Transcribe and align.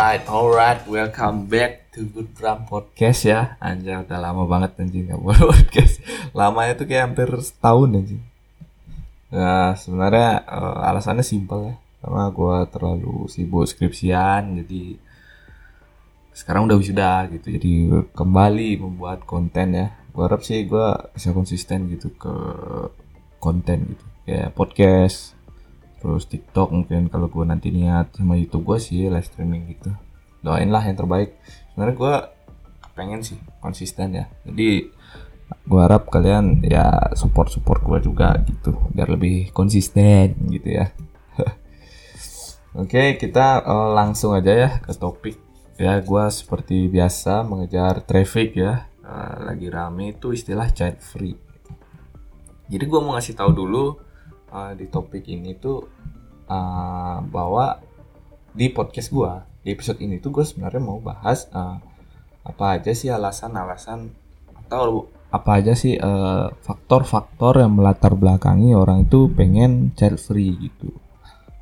Alright, 0.00 0.24
alright, 0.32 0.80
welcome 0.88 1.44
back 1.44 1.92
to 1.92 2.08
Good 2.08 2.32
Drum 2.32 2.64
Podcast 2.64 3.20
ya. 3.20 3.60
Anjay, 3.60 4.00
udah 4.00 4.16
lama 4.16 4.48
banget 4.48 4.80
anjing 4.80 5.04
nggak 5.12 5.20
buat 5.20 5.36
podcast. 5.52 6.00
Lamanya 6.32 6.72
tuh 6.72 6.88
kayak 6.88 7.12
hampir 7.12 7.28
setahun 7.36 8.00
anjing. 8.00 8.24
Nah, 9.28 9.76
sebenarnya 9.76 10.40
uh, 10.48 10.88
alasannya 10.88 11.20
simpel 11.20 11.68
ya. 11.68 11.74
Karena 12.00 12.32
gue 12.32 12.56
terlalu 12.72 13.28
sibuk 13.28 13.68
skripsian, 13.68 14.64
jadi 14.64 14.96
sekarang 16.32 16.64
udah 16.64 16.80
wisuda 16.80 17.28
gitu. 17.36 17.60
Jadi 17.60 17.72
kembali 18.16 18.80
membuat 18.80 19.28
konten 19.28 19.76
ya. 19.76 20.00
Gue 20.16 20.24
harap 20.24 20.40
sih 20.40 20.64
gue 20.64 20.96
bisa 21.12 21.36
konsisten 21.36 21.92
gitu 21.92 22.08
ke 22.16 22.34
konten 23.36 23.92
gitu. 23.92 24.04
Kayak 24.24 24.48
podcast, 24.56 25.36
terus 26.00 26.24
TikTok 26.24 26.72
mungkin 26.72 27.12
kalau 27.12 27.28
gue 27.28 27.44
nanti 27.44 27.68
niat 27.68 28.16
sama 28.16 28.34
YouTube 28.40 28.64
gue 28.64 28.78
sih 28.80 29.06
live 29.06 29.28
streaming 29.28 29.68
gitu. 29.76 29.92
Doain 30.40 30.72
lah 30.72 30.80
yang 30.80 30.96
terbaik. 30.96 31.36
Sebenarnya 31.72 31.96
gue 31.96 32.14
pengen 32.96 33.20
sih 33.20 33.38
konsisten 33.60 34.16
ya. 34.16 34.24
Jadi 34.48 34.88
gue 35.50 35.80
harap 35.80 36.08
kalian 36.08 36.64
ya 36.64 37.12
support 37.12 37.50
support 37.50 37.82
gue 37.82 37.98
juga 38.06 38.38
gitu 38.46 38.74
biar 38.96 39.12
lebih 39.12 39.52
konsisten 39.52 40.34
gitu 40.48 40.80
ya. 40.80 40.88
Oke 42.80 43.20
kita 43.20 43.60
uh, 43.62 43.92
langsung 43.92 44.32
aja 44.32 44.52
ya 44.56 44.70
ke 44.80 44.96
topik. 44.96 45.36
Ya 45.76 46.00
gue 46.00 46.24
seperti 46.32 46.88
biasa 46.88 47.44
mengejar 47.44 48.04
traffic 48.04 48.56
ya. 48.56 48.88
Uh, 49.04 49.52
lagi 49.52 49.68
rame 49.68 50.16
itu 50.16 50.32
istilah 50.32 50.72
child 50.72 51.00
free. 51.00 51.36
Jadi 52.70 52.84
gue 52.86 53.00
mau 53.02 53.18
ngasih 53.18 53.34
tahu 53.34 53.50
dulu 53.50 53.98
uh, 54.54 54.72
di 54.78 54.86
topik 54.86 55.26
ini 55.26 55.58
tuh 55.58 55.99
uh, 56.50 57.22
bahwa 57.22 57.78
di 58.50 58.66
podcast 58.74 59.14
gue 59.14 59.32
di 59.62 59.70
episode 59.70 60.02
ini 60.02 60.18
tuh 60.18 60.34
gue 60.34 60.42
sebenarnya 60.42 60.82
mau 60.82 60.98
bahas 60.98 61.46
uh, 61.54 61.78
apa 62.42 62.80
aja 62.80 62.90
sih 62.90 63.06
alasan-alasan 63.06 64.10
atau 64.66 65.06
apa 65.30 65.62
aja 65.62 65.78
sih 65.78 65.94
faktor-faktor 66.66 67.54
uh, 67.54 67.60
yang 67.62 67.78
melatar 67.78 68.18
belakangi 68.18 68.74
orang 68.74 69.06
itu 69.06 69.30
pengen 69.30 69.94
child 69.94 70.18
free 70.18 70.58
gitu. 70.58 70.90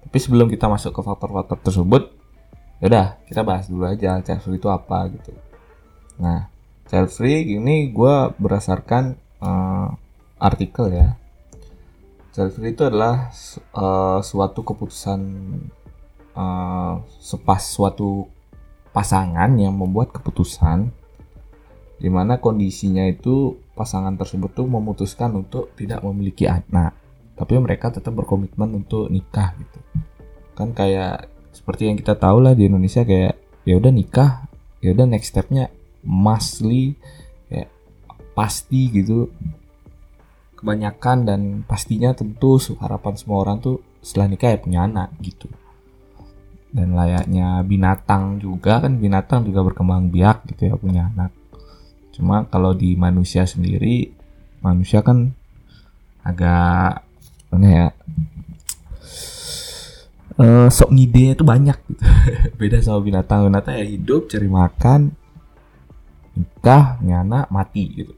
Tapi 0.09 0.17
sebelum 0.17 0.49
kita 0.49 0.73
masuk 0.73 0.97
ke 0.97 1.05
faktor-faktor 1.05 1.61
tersebut, 1.61 2.09
yaudah 2.81 3.21
kita 3.29 3.45
bahas 3.45 3.69
dulu 3.69 3.85
aja 3.85 4.25
child 4.25 4.41
free 4.41 4.57
itu 4.57 4.73
apa 4.73 5.13
gitu. 5.13 5.37
Nah, 6.17 6.49
child 6.89 7.13
free 7.13 7.45
ini 7.61 7.93
gue 7.93 8.33
berdasarkan 8.41 9.21
uh, 9.45 9.93
artikel 10.41 10.89
ya 10.89 11.21
Free 12.47 12.71
itu 12.71 12.87
adalah 12.87 13.35
uh, 13.75 14.23
suatu 14.23 14.63
keputusan 14.63 15.21
uh, 16.39 16.95
sepas 17.19 17.67
suatu 17.67 18.31
pasangan 18.95 19.51
yang 19.59 19.75
membuat 19.75 20.15
keputusan 20.15 20.95
di 21.99 22.07
mana 22.07 22.39
kondisinya 22.39 23.03
itu 23.11 23.59
pasangan 23.75 24.15
tersebut 24.15 24.55
tuh 24.55 24.71
memutuskan 24.71 25.35
untuk 25.35 25.75
tidak 25.75 25.99
memiliki 26.07 26.47
anak 26.47 26.95
tapi 27.35 27.59
mereka 27.59 27.91
tetap 27.91 28.15
berkomitmen 28.15 28.71
untuk 28.87 29.11
nikah 29.11 29.59
gitu. 29.59 29.79
Kan 30.55 30.71
kayak 30.75 31.27
seperti 31.51 31.91
yang 31.91 31.99
kita 31.99 32.15
tahu 32.15 32.39
lah 32.39 32.55
di 32.55 32.71
Indonesia 32.71 33.03
kayak 33.03 33.35
ya 33.67 33.75
udah 33.79 33.91
nikah 33.91 34.47
ya 34.79 34.95
udah 34.95 35.07
next 35.11 35.35
stepnya 35.35 35.75
mustly 36.07 36.95
kayak 37.51 37.71
pasti 38.39 38.95
gitu 38.95 39.31
kebanyakan 40.59 41.23
dan 41.23 41.41
pastinya 41.63 42.11
tentu 42.11 42.59
harapan 42.83 43.15
semua 43.15 43.47
orang 43.47 43.63
tuh 43.63 43.79
setelah 44.03 44.27
nikah 44.35 44.51
ya 44.51 44.59
punya 44.59 44.81
anak 44.83 45.15
gitu. 45.23 45.47
Dan 46.75 46.99
layaknya 46.99 47.63
binatang 47.63 48.43
juga 48.43 48.83
kan 48.83 48.99
binatang 48.99 49.47
juga 49.47 49.63
berkembang 49.63 50.11
biak 50.11 50.51
gitu 50.51 50.69
ya 50.69 50.75
punya 50.75 51.15
anak. 51.15 51.31
Cuma 52.11 52.43
kalau 52.51 52.75
di 52.75 52.99
manusia 52.99 53.47
sendiri 53.47 54.11
manusia 54.59 55.07
kan 55.07 55.31
agak 56.27 57.07
mana 57.49 57.69
ya 57.71 57.87
uh, 60.39 60.69
sok 60.69 60.91
ngide 60.91 61.39
itu 61.39 61.45
banyak 61.47 61.79
gitu. 61.87 62.03
Beda 62.59 62.83
sama 62.83 63.01
binatang. 63.01 63.47
Binatang 63.47 63.75
ya 63.79 63.87
hidup 63.87 64.27
cari 64.27 64.49
makan 64.51 65.01
nikah 66.39 66.99
punya 67.03 67.23
anak 67.27 67.47
mati 67.51 67.85
gitu. 67.95 68.13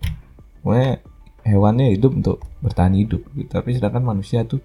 Pokoknya 0.60 1.00
hewannya 1.44 1.96
hidup 1.96 2.12
untuk 2.16 2.38
bertahan 2.60 2.94
hidup 2.96 3.24
gitu. 3.32 3.48
tapi 3.48 3.76
sedangkan 3.76 4.04
manusia 4.04 4.44
tuh 4.44 4.60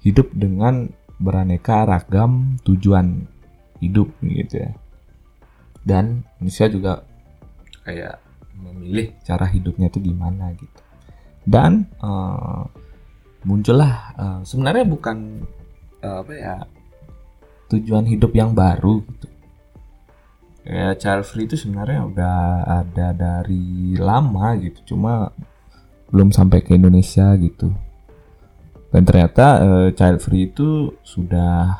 hidup 0.00 0.32
dengan 0.32 0.88
beraneka 1.20 1.84
ragam 1.84 2.56
tujuan 2.64 3.28
hidup 3.84 4.08
gitu 4.24 4.64
ya. 4.64 4.72
Dan 5.84 6.24
manusia 6.40 6.68
juga 6.68 7.04
kayak 7.84 8.20
memilih 8.56 9.16
cara 9.24 9.48
hidupnya 9.48 9.88
itu 9.88 10.00
gimana 10.00 10.52
gitu. 10.56 10.80
Dan 11.44 11.88
uh, 12.00 12.64
muncullah 13.44 13.92
uh, 14.16 14.40
sebenarnya 14.44 14.84
bukan 14.84 15.44
uh, 16.04 16.20
apa 16.20 16.32
ya 16.36 16.56
tujuan 17.72 18.04
hidup 18.08 18.32
yang 18.36 18.52
baru 18.52 19.04
gitu. 19.04 19.28
Ya 20.60 20.92
child 20.92 21.24
free 21.24 21.48
itu 21.48 21.56
sebenarnya 21.56 22.04
udah 22.04 22.40
ada 22.84 23.16
dari 23.16 23.96
lama 23.96 24.52
gitu. 24.60 24.92
Cuma 24.92 25.32
belum 26.10 26.34
sampai 26.34 26.62
ke 26.66 26.74
Indonesia 26.74 27.34
gitu. 27.38 27.70
Dan 28.90 29.06
ternyata 29.06 29.46
uh, 29.62 29.88
child 29.94 30.18
free 30.18 30.50
itu 30.50 30.98
sudah 31.06 31.78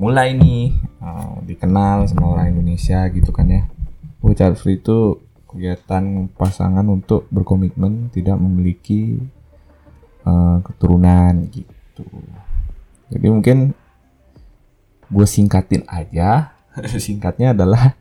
mulai 0.00 0.34
nih 0.34 0.74
uh, 0.98 1.38
dikenal 1.44 2.08
sama 2.08 2.34
orang 2.34 2.56
Indonesia 2.56 3.04
gitu 3.12 3.30
kan 3.30 3.46
ya. 3.46 3.62
Oh 4.24 4.32
child 4.32 4.56
free 4.56 4.80
itu 4.80 5.20
kegiatan 5.44 6.32
pasangan 6.34 6.82
untuk 6.88 7.28
berkomitmen 7.28 8.08
tidak 8.10 8.40
memiliki 8.40 9.20
uh, 10.24 10.64
keturunan 10.64 11.46
gitu. 11.52 12.08
Jadi 13.12 13.26
mungkin 13.28 13.76
gue 15.12 15.26
singkatin 15.28 15.84
aja. 15.86 16.56
Singkatnya 17.04 17.54
adalah 17.54 17.94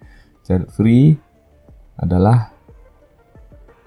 child 0.47 0.71
free 0.71 1.19
adalah 1.99 2.52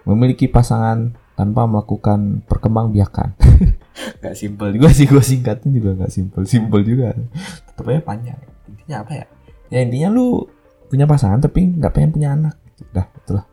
memiliki 0.06 0.46
pasangan 0.46 1.18
tanpa 1.36 1.68
melakukan 1.68 2.46
perkembangbiakan. 2.48 3.36
gak 4.24 4.34
simpel 4.38 4.72
juga 4.72 4.88
sih 4.94 5.04
gue 5.04 5.20
singkatin 5.20 5.70
juga 5.74 6.06
gak 6.06 6.12
simpel, 6.14 6.48
simpel 6.48 6.80
juga. 6.86 7.12
Tetapnya 7.68 8.00
panjang. 8.00 8.40
Intinya 8.70 9.04
apa 9.04 9.12
ya? 9.12 9.26
Ya 9.68 9.78
intinya 9.82 10.08
lu 10.14 10.46
punya 10.86 11.04
pasangan 11.04 11.42
tapi 11.42 11.76
nggak 11.76 11.92
pengen 11.92 12.10
punya 12.14 12.28
anak. 12.32 12.54
Dah, 12.94 13.06
itulah. 13.10 13.44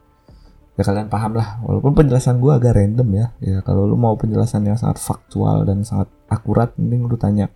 Ya 0.73 0.81
kalian 0.85 1.09
paham 1.09 1.33
lah. 1.35 1.59
Walaupun 1.65 1.91
penjelasan 1.97 2.39
gue 2.39 2.53
agak 2.53 2.77
random 2.77 3.09
ya. 3.13 3.25
Ya 3.41 3.57
kalau 3.65 3.89
lu 3.89 3.97
mau 3.97 4.13
penjelasan 4.15 4.63
yang 4.63 4.77
sangat 4.79 5.01
faktual 5.01 5.65
dan 5.67 5.81
sangat 5.83 6.07
akurat, 6.29 6.73
mending 6.79 7.09
lu 7.09 7.17
tanya 7.17 7.49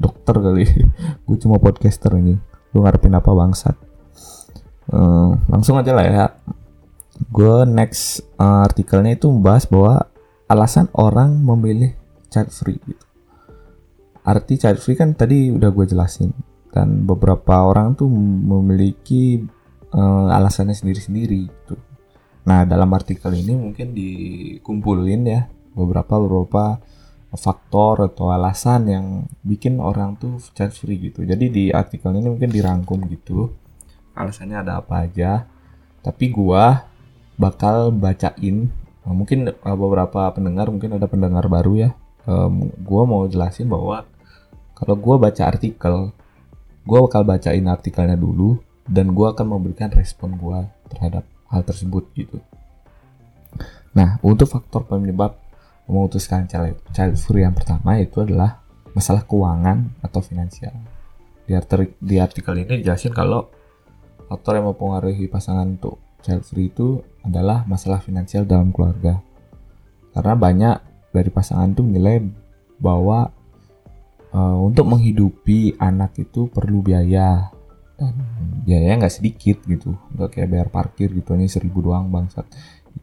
dokter 0.00 0.34
kali. 0.34 0.66
gue 1.28 1.36
cuma 1.38 1.60
podcaster 1.60 2.10
ini. 2.16 2.36
Lu 2.72 2.82
ngarepin 2.82 3.14
apa 3.14 3.30
bangsat? 3.30 3.76
Uh, 4.90 5.38
langsung 5.46 5.78
aja 5.78 5.94
lah 5.94 6.02
ya 6.02 6.26
gue 7.40 7.64
next 7.64 8.20
uh, 8.36 8.68
artikelnya 8.68 9.16
itu 9.16 9.32
membahas 9.32 9.64
bahwa 9.64 10.12
alasan 10.44 10.92
orang 10.92 11.40
memilih 11.40 11.96
child 12.28 12.52
free 12.52 12.76
gitu. 12.84 13.04
Arti 14.20 14.60
child 14.60 14.76
free 14.84 14.92
kan 14.92 15.16
tadi 15.16 15.48
udah 15.48 15.72
gue 15.72 15.88
jelasin 15.88 16.36
dan 16.68 17.08
beberapa 17.08 17.64
orang 17.64 17.96
tuh 17.96 18.12
memiliki 18.12 19.40
uh, 19.96 20.28
alasannya 20.28 20.76
sendiri-sendiri 20.76 21.48
gitu. 21.48 21.80
Nah 22.44 22.68
dalam 22.68 22.92
artikel 22.92 23.32
ini 23.32 23.56
mungkin 23.56 23.96
dikumpulin 23.96 25.22
ya 25.24 25.48
beberapa 25.72 26.20
beberapa 26.20 26.76
faktor 27.32 28.12
atau 28.12 28.28
alasan 28.36 28.90
yang 28.90 29.06
bikin 29.40 29.80
orang 29.80 30.20
tuh 30.20 30.36
child 30.52 30.76
free 30.76 31.08
gitu. 31.08 31.24
Jadi 31.24 31.48
di 31.48 31.64
artikel 31.72 32.12
ini 32.12 32.28
mungkin 32.28 32.52
dirangkum 32.52 33.00
gitu 33.08 33.48
alasannya 34.12 34.60
ada 34.60 34.84
apa 34.84 35.08
aja. 35.08 35.48
Tapi 36.04 36.28
gua 36.28 36.89
bakal 37.40 37.88
bacain 37.88 38.68
uh, 39.08 39.16
mungkin 39.16 39.48
uh, 39.48 39.76
beberapa 39.80 40.28
pendengar 40.36 40.68
mungkin 40.68 41.00
ada 41.00 41.08
pendengar 41.08 41.48
baru 41.48 41.88
ya. 41.88 41.90
Um, 42.28 42.68
gue 42.68 43.02
mau 43.08 43.24
jelasin 43.24 43.72
bahwa 43.72 44.04
kalau 44.76 44.92
gue 45.00 45.16
baca 45.16 45.42
artikel 45.48 46.12
gue 46.84 46.98
bakal 47.00 47.24
bacain 47.24 47.64
artikelnya 47.64 48.20
dulu 48.20 48.60
dan 48.84 49.16
gue 49.16 49.24
akan 49.24 49.56
memberikan 49.56 49.88
respon 49.88 50.36
gue 50.36 50.60
terhadap 50.92 51.24
hal 51.48 51.64
tersebut 51.64 52.04
gitu. 52.12 52.36
Nah 53.96 54.20
untuk 54.20 54.52
faktor 54.52 54.84
penyebab 54.84 55.40
memutuskan 55.88 56.44
child, 56.44 56.76
child 56.92 57.16
free 57.16 57.42
yang 57.42 57.56
pertama 57.56 57.96
itu 57.98 58.20
adalah 58.20 58.60
masalah 58.92 59.24
keuangan 59.24 59.96
atau 60.04 60.20
finansial. 60.20 60.76
Di, 61.48 61.56
di 61.98 62.16
artikel 62.20 62.54
ini 62.62 62.84
dijelasin 62.84 63.16
kalau 63.16 63.48
faktor 64.30 64.60
yang 64.60 64.70
mempengaruhi 64.70 65.26
pasangan 65.26 65.66
untuk 65.66 65.98
child 66.22 66.44
free 66.46 66.68
itu 66.72 67.00
adalah 67.24 67.64
masalah 67.68 68.00
finansial 68.00 68.48
dalam 68.48 68.72
keluarga. 68.72 69.20
Karena 70.10 70.34
banyak 70.34 70.76
dari 71.12 71.30
pasangan 71.30 71.70
itu 71.70 71.82
menilai 71.84 72.22
bahwa 72.80 73.30
uh, 74.32 74.58
untuk 74.58 74.88
menghidupi 74.88 75.76
anak 75.76 76.16
itu 76.18 76.48
perlu 76.48 76.80
biaya. 76.80 77.52
Dan 78.00 78.16
biayanya 78.64 79.06
nggak 79.06 79.16
sedikit 79.20 79.60
gitu. 79.68 79.92
Nggak 80.16 80.40
kayak 80.40 80.48
bayar 80.48 80.68
parkir 80.72 81.12
gitu 81.12 81.36
ini 81.36 81.46
seribu 81.46 81.84
doang 81.84 82.08
bangsat. 82.08 82.48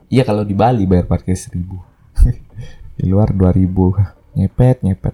Iya 0.10 0.26
kalau 0.26 0.42
di 0.48 0.58
Bali 0.58 0.90
bayar 0.90 1.06
parkir 1.06 1.38
seribu. 1.38 1.78
Di 2.98 3.06
luar 3.06 3.30
dua 3.30 3.54
ribu. 3.54 3.94
Nyepet 4.34 4.82
nyepet. 4.82 5.14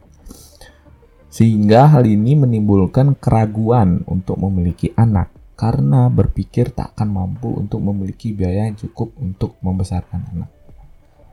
Sehingga 1.28 1.92
hal 1.92 2.08
ini 2.08 2.40
menimbulkan 2.40 3.20
keraguan 3.20 4.08
untuk 4.08 4.40
memiliki 4.40 4.96
anak 4.96 5.34
karena 5.64 6.12
berpikir 6.12 6.76
tak 6.76 6.92
akan 6.92 7.08
mampu 7.16 7.48
untuk 7.56 7.80
memiliki 7.80 8.36
biaya 8.36 8.68
yang 8.68 8.76
cukup 8.76 9.16
untuk 9.16 9.56
membesarkan 9.64 10.28
anak. 10.36 10.52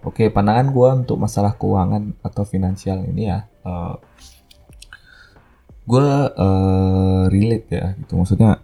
Oke, 0.07 0.31
pandangan 0.31 0.71
gue 0.71 0.89
untuk 1.03 1.19
masalah 1.19 1.59
keuangan 1.59 2.15
atau 2.23 2.47
finansial 2.47 3.03
ini 3.11 3.27
ya, 3.27 3.43
uh, 3.67 3.67
eh, 3.67 3.95
gue 5.83 6.07
uh, 6.31 7.27
relate 7.27 7.69
ya, 7.75 7.87
gitu. 7.99 8.23
Maksudnya 8.23 8.63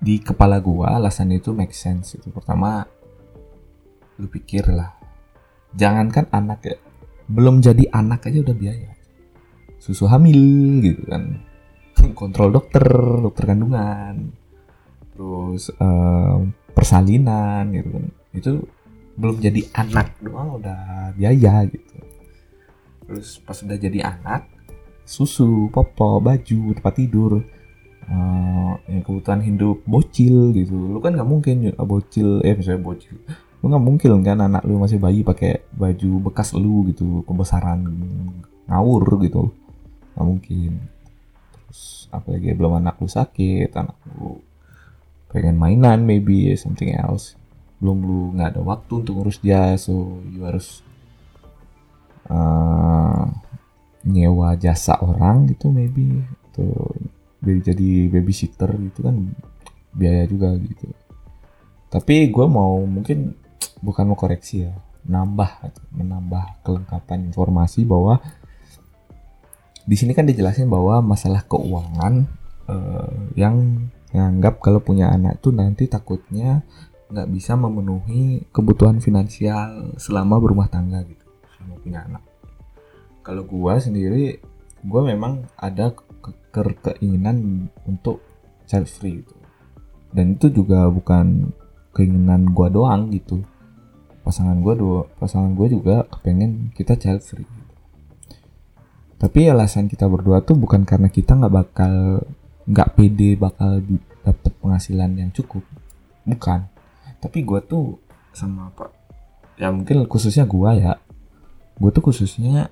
di 0.00 0.16
kepala 0.24 0.64
gue 0.64 0.88
alasan 0.88 1.36
itu 1.36 1.52
make 1.52 1.76
sense. 1.76 2.16
Itu 2.16 2.32
pertama, 2.32 2.80
lu 4.16 4.26
pikir 4.32 4.72
lah, 4.72 4.96
jangankan 5.76 6.32
anak 6.32 6.60
ya, 6.64 6.80
belum 7.28 7.60
jadi 7.60 7.84
anak 7.92 8.32
aja 8.32 8.40
udah 8.40 8.56
biaya 8.56 8.96
susu 9.86 10.10
hamil 10.10 10.40
gitu 10.82 11.06
kan 11.06 11.42
kontrol 12.18 12.50
dokter 12.50 12.82
dokter 13.22 13.44
kandungan 13.46 14.34
terus 15.16 15.72
uh, 15.80 16.44
persalinan 16.76 17.72
gitu 17.72 17.88
kan. 17.88 18.04
Itu 18.36 18.52
belum 19.16 19.40
jadi 19.40 19.64
anak 19.72 20.20
doang 20.20 20.60
udah 20.60 21.10
biaya 21.16 21.64
gitu. 21.64 21.96
Terus 23.08 23.40
pas 23.40 23.56
udah 23.56 23.78
jadi 23.80 24.04
anak 24.04 24.52
susu 25.06 25.72
popo 25.72 26.18
baju 26.18 26.74
tempat 26.74 26.94
tidur 26.98 27.38
uh, 28.10 28.72
yang 28.90 29.02
kebutuhan 29.06 29.40
hidup 29.40 29.80
bocil 29.88 30.52
gitu. 30.52 30.76
Lu 30.76 31.00
kan 31.00 31.16
nggak 31.16 31.30
mungkin 31.30 31.72
bocil 31.80 32.44
eh 32.44 32.52
misalnya 32.52 32.84
bocil. 32.84 33.16
Lu 33.64 33.72
nggak 33.72 33.84
mungkin 33.84 34.20
kan 34.20 34.38
anak 34.44 34.62
lu 34.68 34.76
masih 34.76 35.00
bayi 35.00 35.24
pakai 35.24 35.64
baju 35.72 36.28
bekas 36.28 36.52
lu 36.52 36.84
gitu 36.92 37.24
kebesaran 37.24 37.88
ngawur 38.68 39.24
gitu. 39.24 39.48
Nggak 40.12 40.26
mungkin. 40.26 40.72
Terus 41.54 42.10
apalagi 42.12 42.52
belum 42.52 42.84
anak 42.84 43.00
lu 43.00 43.08
sakit 43.08 43.70
anak 43.72 43.96
lu 44.12 44.42
pengen 45.30 45.56
mainan 45.58 46.06
maybe 46.06 46.54
something 46.54 46.94
else. 46.94 47.34
Belum 47.82 47.98
lu 48.00 48.20
nggak 48.36 48.56
ada 48.56 48.62
waktu 48.64 48.92
untuk 49.04 49.20
ngurus 49.20 49.38
dia 49.42 49.76
so 49.76 50.22
you 50.32 50.46
harus 50.46 50.80
uh, 52.30 53.28
nyewa 54.06 54.54
jasa 54.56 54.96
orang 55.02 55.50
gitu 55.50 55.68
maybe 55.68 56.22
tuh 56.54 56.94
jadi 57.42 58.10
babysitter 58.10 58.70
gitu 58.90 59.06
kan 59.06 59.34
biaya 59.94 60.24
juga 60.26 60.54
gitu. 60.56 60.90
Tapi 61.92 62.28
gue 62.32 62.46
mau 62.48 62.82
mungkin 62.82 63.34
bukan 63.80 64.04
mau 64.08 64.18
koreksi 64.18 64.66
ya 64.66 64.72
nambah 65.06 65.70
menambah 65.94 66.66
kelengkapan 66.66 67.30
informasi 67.30 67.86
bahwa 67.86 68.18
di 69.86 69.94
sini 69.94 70.18
kan 70.18 70.26
dijelasin 70.26 70.66
bahwa 70.66 70.98
masalah 70.98 71.46
keuangan 71.46 72.26
uh, 72.66 73.14
yang 73.38 73.86
nganggap 74.16 74.64
kalau 74.64 74.80
punya 74.80 75.12
anak 75.12 75.38
tuh 75.44 75.52
nanti 75.52 75.84
takutnya 75.86 76.64
nggak 77.12 77.28
bisa 77.30 77.54
memenuhi 77.54 78.48
kebutuhan 78.50 78.98
finansial 78.98 79.94
selama 80.00 80.40
berumah 80.42 80.66
tangga 80.66 81.04
gitu 81.06 81.22
selama 81.54 81.74
punya 81.84 82.00
anak. 82.08 82.22
Kalau 83.22 83.46
gua 83.46 83.78
sendiri 83.78 84.40
gua 84.82 85.06
memang 85.06 85.46
ada 85.54 85.92
ke 85.94 86.30
ke 86.50 86.62
keinginan 86.82 87.68
untuk 87.84 88.24
child 88.66 88.88
free 88.90 89.22
gitu. 89.22 89.36
Dan 90.10 90.34
itu 90.34 90.50
juga 90.50 90.88
bukan 90.90 91.52
keinginan 91.94 92.50
gua 92.50 92.72
doang 92.72 93.12
gitu. 93.14 93.44
Pasangan 94.26 94.58
gua 94.58 94.74
dua 94.74 95.00
pasangan 95.20 95.54
gua 95.54 95.70
juga 95.70 96.02
kepengen 96.10 96.74
kita 96.74 96.98
child 96.98 97.22
free 97.22 97.46
gitu. 97.46 97.62
tapi 99.16 99.48
alasan 99.48 99.88
kita 99.88 100.04
berdua 100.04 100.44
tuh 100.44 100.60
bukan 100.60 100.84
karena 100.84 101.08
kita 101.08 101.32
nggak 101.40 101.54
bakal 101.54 102.20
nggak 102.66 102.98
pede 102.98 103.38
bakal 103.38 103.78
dapat 104.26 104.52
penghasilan 104.58 105.10
yang 105.14 105.30
cukup. 105.30 105.62
Bukan. 106.26 106.66
Tapi 107.22 107.38
gue 107.46 107.60
tuh 107.62 108.02
sama 108.36 108.68
apa 108.68 108.92
ya 109.56 109.72
mungkin 109.72 110.04
khususnya 110.10 110.44
gue 110.44 110.70
ya. 110.82 110.98
Gue 111.78 111.90
tuh 111.94 112.02
khususnya 112.10 112.68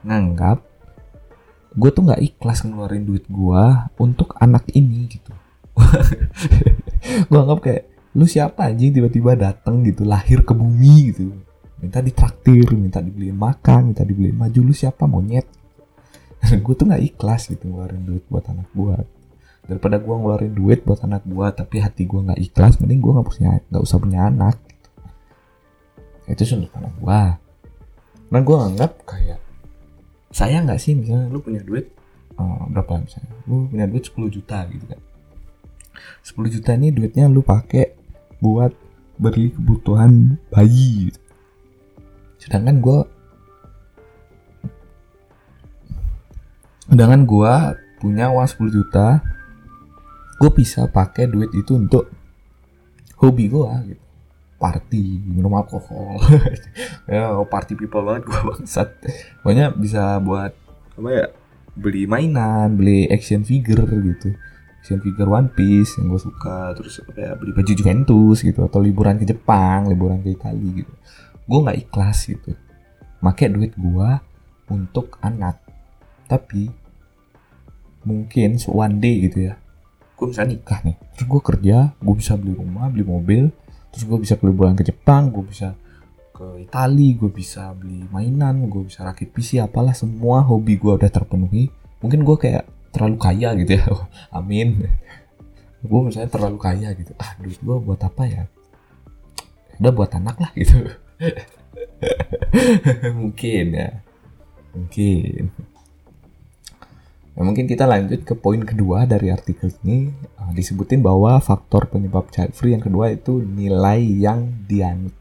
nganggap 0.00 0.64
gue 1.70 1.90
tuh 1.94 2.02
nggak 2.02 2.22
ikhlas 2.24 2.66
ngeluarin 2.66 3.06
duit 3.06 3.28
gue 3.30 3.64
untuk 4.00 4.34
anak 4.42 4.66
ini 4.74 5.06
gitu. 5.06 5.30
Gue 7.30 7.38
anggap 7.38 7.60
kayak 7.62 7.82
lu 8.18 8.26
siapa 8.26 8.74
aja 8.74 8.90
tiba-tiba 8.90 9.38
datang 9.38 9.86
gitu 9.86 10.02
lahir 10.02 10.42
ke 10.42 10.50
bumi 10.50 11.14
gitu. 11.14 11.30
Minta 11.78 12.02
ditraktir 12.02 12.66
minta 12.74 12.98
dibeliin 12.98 13.38
makan 13.38 13.94
minta 13.94 14.02
dibeliin 14.02 14.34
maju 14.34 14.60
lu 14.66 14.74
siapa 14.74 15.06
monyet 15.06 15.46
gue 16.64 16.74
tuh 16.74 16.86
nggak 16.88 17.02
ikhlas 17.14 17.52
gitu 17.52 17.68
ngeluarin 17.68 18.02
duit 18.04 18.24
buat 18.32 18.44
anak 18.48 18.68
gue 18.72 18.96
daripada 19.68 20.00
gue 20.00 20.14
ngeluarin 20.14 20.54
duit 20.56 20.82
buat 20.82 21.00
anak 21.04 21.22
gue 21.28 21.46
tapi 21.52 21.76
hati 21.78 22.08
gue 22.08 22.20
nggak 22.20 22.40
ikhlas 22.50 22.80
mending 22.80 23.00
gue 23.00 23.12
nggak 23.12 23.28
punya 23.28 23.50
usah 23.76 23.98
punya 24.00 24.20
anak. 24.26 24.56
Itu 26.30 26.46
sudut 26.46 26.70
pandang 26.70 26.94
gue 26.98 27.22
nah 28.30 28.38
gue 28.38 28.54
anggap 28.54 28.94
kayak 29.10 29.42
saya 30.30 30.62
nggak 30.62 30.78
sih? 30.78 30.94
Misalnya 30.94 31.26
lu 31.26 31.42
punya 31.42 31.58
duit 31.66 31.90
uh, 32.38 32.62
berapa 32.70 33.02
misalnya? 33.02 33.34
Lu 33.50 33.66
punya 33.66 33.90
duit 33.90 34.06
10 34.06 34.30
juta 34.30 34.62
gitu 34.70 34.86
kan. 34.86 35.00
10 36.22 36.54
juta 36.54 36.70
ini 36.78 36.94
duitnya 36.94 37.26
lu 37.26 37.42
pakai 37.42 37.98
buat 38.38 38.72
beli 39.20 39.52
kebutuhan 39.52 40.40
bayi 40.48 41.12
gitu. 41.12 41.20
sedangkan 42.40 42.80
gue 42.80 42.98
sedangkan 46.90 47.22
gue 47.22 47.54
punya 48.02 48.34
uang 48.34 48.48
10 48.50 48.76
juta 48.76 49.22
gue 50.40 50.50
bisa 50.56 50.88
pakai 50.88 51.28
duit 51.28 51.52
itu 51.52 51.76
untuk 51.76 52.08
hobi 53.20 53.52
gue 53.52 53.70
gitu. 53.92 54.04
Party 54.60 55.20
minum 55.24 55.56
alkohol. 55.56 56.20
Ya 57.08 57.32
party 57.44 57.76
people 57.76 58.04
banget 58.04 58.28
gue 58.28 58.40
bangsat. 58.48 58.88
Pokoknya 59.44 59.72
bisa 59.76 60.16
buat 60.20 60.52
apa 60.96 61.08
ya 61.08 61.26
beli 61.76 62.04
mainan 62.04 62.76
beli 62.76 63.04
action 63.12 63.44
figure 63.44 63.84
gitu. 63.84 64.32
Action 64.80 65.00
figure 65.04 65.28
One 65.28 65.52
Piece 65.52 66.00
yang 66.00 66.08
gue 66.08 66.20
suka 66.20 66.72
terus 66.72 67.04
apa 67.04 67.20
ya 67.20 67.32
beli 67.36 67.52
baju 67.52 67.72
Juventus 67.72 68.40
gitu 68.40 68.64
atau 68.64 68.80
liburan 68.80 69.20
ke 69.20 69.28
Jepang 69.28 69.92
liburan 69.92 70.24
ke 70.24 70.32
Italia 70.32 70.84
gitu. 70.84 70.92
Gue 71.44 71.58
nggak 71.60 71.78
ikhlas 71.88 72.18
gitu. 72.32 72.56
Make 73.20 73.52
duit 73.52 73.76
gue 73.76 74.10
untuk 74.72 75.20
anak. 75.20 75.60
Tapi 76.24 76.79
mungkin 78.04 78.56
one 78.68 78.96
day 79.00 79.28
gitu 79.28 79.52
ya. 79.52 79.54
Gue 80.16 80.32
bisa 80.32 80.44
nikah 80.44 80.80
nih. 80.84 80.96
Terus 81.16 81.26
gue 81.28 81.40
kerja 81.40 81.76
gue 81.96 82.14
bisa 82.16 82.32
beli 82.36 82.52
rumah 82.56 82.88
beli 82.88 83.04
mobil. 83.04 83.42
Terus 83.90 84.04
gue 84.06 84.18
bisa 84.20 84.36
liburan 84.40 84.76
ke 84.76 84.86
Jepang 84.86 85.32
gue 85.32 85.44
bisa 85.44 85.76
ke 86.30 86.64
Itali 86.64 87.16
gue 87.16 87.28
bisa 87.28 87.72
beli 87.76 88.08
mainan 88.08 88.64
gue 88.70 88.88
bisa 88.88 89.04
rakit 89.04 89.28
PC 89.28 89.60
apalah 89.60 89.92
semua 89.92 90.40
hobi 90.40 90.80
gue 90.80 90.92
udah 90.92 91.10
terpenuhi. 91.12 91.68
Mungkin 92.00 92.24
gue 92.24 92.36
kayak 92.36 92.64
terlalu 92.92 93.16
kaya 93.20 93.52
gitu 93.60 93.72
ya. 93.76 93.84
Amin. 94.38 94.88
Gue 95.80 96.00
misalnya 96.04 96.32
terlalu 96.32 96.58
kaya 96.60 96.92
gitu. 96.96 97.12
Ah 97.20 97.36
duit 97.40 97.60
gue 97.60 97.76
buat 97.80 98.00
apa 98.00 98.24
ya? 98.28 98.44
Udah 99.80 99.92
buat 99.92 100.12
anak 100.12 100.36
lah 100.36 100.52
gitu. 100.56 100.76
Mungkin 103.20 103.64
ya. 103.72 104.04
Mungkin 104.76 105.69
Nah, 107.40 107.48
mungkin 107.48 107.64
kita 107.64 107.88
lanjut 107.88 108.20
ke 108.28 108.36
poin 108.36 108.60
kedua 108.60 109.08
dari 109.08 109.32
artikel 109.32 109.72
ini. 109.80 110.12
Uh, 110.36 110.52
disebutin 110.52 111.00
bahwa 111.00 111.40
faktor 111.40 111.88
penyebab 111.88 112.28
child 112.28 112.52
free 112.52 112.76
yang 112.76 112.84
kedua 112.84 113.16
itu 113.16 113.40
nilai 113.40 113.96
yang 113.96 114.60
dianut. 114.68 115.16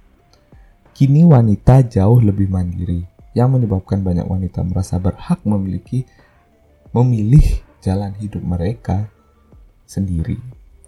Kini 0.91 1.23
wanita 1.23 1.87
jauh 1.87 2.19
lebih 2.19 2.51
mandiri, 2.51 3.07
yang 3.31 3.55
menyebabkan 3.55 4.03
banyak 4.03 4.27
wanita 4.27 4.67
merasa 4.67 4.99
berhak 4.99 5.39
memiliki 5.47 6.03
memilih 6.91 7.63
jalan 7.79 8.11
hidup 8.19 8.43
mereka 8.43 9.07
sendiri, 9.87 10.35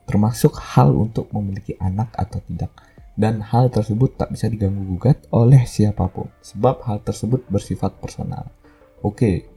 termasuk 0.03 0.51
hal 0.59 0.91
untuk 0.91 1.31
memiliki 1.31 1.79
anak 1.79 2.11
atau 2.11 2.43
tidak. 2.43 2.75
Dan 3.15 3.39
hal 3.39 3.71
tersebut 3.71 4.19
tak 4.19 4.35
bisa 4.35 4.51
diganggu 4.51 4.83
gugat 4.83 5.23
oleh 5.31 5.63
siapa 5.63 6.11
pun, 6.11 6.27
sebab 6.43 6.83
hal 6.83 6.99
tersebut 7.07 7.47
bersifat 7.47 7.95
personal. 8.03 8.51
Oke, 8.99 9.47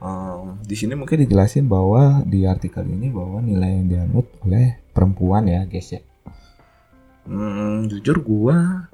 um, 0.00 0.60
di 0.62 0.76
sini 0.76 0.94
mungkin 0.96 1.24
dijelasin 1.24 1.66
bahwa 1.66 2.22
di 2.24 2.44
artikel 2.44 2.84
ini 2.86 3.12
bahwa 3.12 3.40
nilai 3.40 3.80
yang 3.80 3.86
dianut 3.88 4.26
oleh 4.44 4.80
perempuan 4.92 5.48
ya 5.48 5.64
guys 5.64 5.96
ya. 5.96 6.02
Hmm, 7.26 7.90
jujur 7.90 8.22
gua 8.22 8.86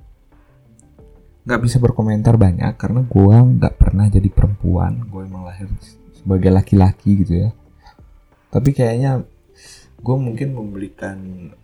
nggak 1.43 1.61
bisa 1.67 1.83
berkomentar 1.83 2.39
banyak 2.39 2.79
karena 2.79 3.03
gua 3.03 3.43
nggak 3.43 3.75
pernah 3.79 4.07
jadi 4.09 4.29
perempuan. 4.31 5.05
Gue 5.11 5.27
emang 5.27 5.45
lahir 5.45 5.67
sebagai 6.15 6.55
laki-laki 6.55 7.27
gitu 7.27 7.47
ya. 7.47 7.51
Tapi 8.53 8.71
kayaknya 8.71 9.27
gue 10.03 10.17
mungkin 10.19 10.59
memberikan 10.59 11.19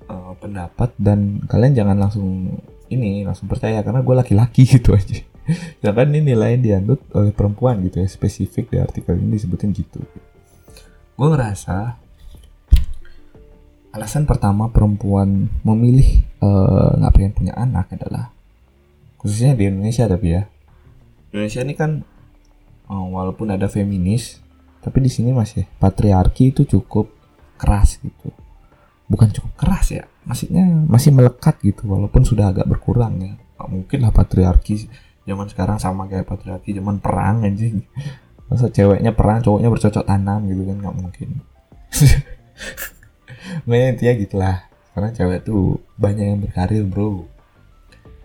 uh, 0.06 0.32
pendapat 0.38 0.94
dan 0.94 1.42
kalian 1.50 1.74
jangan 1.74 1.98
langsung 1.98 2.54
ini 2.86 3.26
langsung 3.26 3.50
percaya 3.50 3.82
karena 3.82 4.00
gue 4.00 4.14
laki-laki 4.14 4.62
gitu 4.78 4.94
aja 4.94 5.26
ya 5.84 5.90
kan 5.92 6.12
ini 6.12 6.32
nilai 6.34 6.60
dianut 6.60 7.00
oleh 7.16 7.32
perempuan 7.32 7.80
gitu 7.86 8.04
ya 8.04 8.08
spesifik 8.08 8.68
di 8.72 8.76
artikel 8.80 9.16
ini 9.16 9.36
disebutin 9.36 9.72
gitu. 9.72 10.00
Gue 11.18 11.28
ngerasa 11.28 11.98
alasan 13.96 14.28
pertama 14.28 14.68
perempuan 14.68 15.48
memilih 15.64 16.22
eh, 16.22 16.90
nggak 17.00 17.12
uh, 17.12 17.14
pengen 17.16 17.32
punya 17.34 17.54
anak 17.56 17.90
adalah 17.96 18.30
khususnya 19.18 19.56
di 19.56 19.66
Indonesia 19.66 20.04
tapi 20.06 20.36
ya. 20.36 20.42
Indonesia 21.32 21.60
ini 21.64 21.74
kan 21.74 21.90
uh, 22.88 23.06
walaupun 23.08 23.50
ada 23.50 23.66
feminis 23.66 24.38
tapi 24.84 25.02
di 25.02 25.10
sini 25.10 25.34
masih 25.34 25.66
patriarki 25.80 26.54
itu 26.54 26.68
cukup 26.68 27.10
keras 27.58 27.98
gitu. 27.98 28.30
Bukan 29.08 29.32
cukup 29.32 29.52
keras 29.56 29.90
ya 29.90 30.04
maksudnya 30.28 30.68
masih 30.84 31.16
melekat 31.16 31.56
gitu 31.64 31.88
walaupun 31.88 32.22
sudah 32.22 32.52
agak 32.52 32.68
berkurang 32.68 33.18
ya. 33.18 33.34
Mungkin 33.58 34.06
lah 34.06 34.14
patriarki 34.14 34.86
zaman 35.28 35.46
sekarang 35.52 35.76
sama 35.76 36.08
kayak 36.08 36.24
patriarki 36.24 36.72
zaman 36.72 37.04
perang 37.04 37.44
aja 37.44 37.68
masa 38.48 38.72
ceweknya 38.72 39.12
perang 39.12 39.44
cowoknya 39.44 39.68
bercocok 39.68 40.04
tanam 40.08 40.48
gitu 40.48 40.64
kan 40.64 40.76
nggak 40.80 40.96
mungkin. 40.96 41.28
Nah 43.64 43.76
intinya 43.88 44.14
gitulah. 44.18 44.56
Karena 44.92 45.08
cewek 45.14 45.40
tuh 45.46 45.78
banyak 45.96 46.26
yang 46.26 46.40
berkarir 46.42 46.84
bro. 46.84 47.24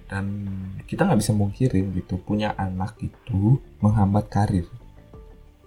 Dan 0.10 0.26
kita 0.90 1.08
nggak 1.08 1.22
bisa 1.22 1.32
mungkirin 1.32 1.96
gitu 1.96 2.20
punya 2.20 2.52
anak 2.58 2.98
itu 3.00 3.62
menghambat 3.80 4.28
karir. 4.28 4.68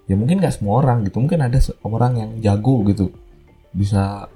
Ya 0.07 0.15
mungkin 0.15 0.39
nggak 0.39 0.55
semua 0.55 0.83
orang 0.83 1.03
gitu 1.03 1.19
mungkin 1.19 1.41
ada 1.41 1.59
orang 1.83 2.13
yang 2.21 2.31
jago 2.43 2.85
gitu. 2.85 3.11
Bisa 3.73 4.29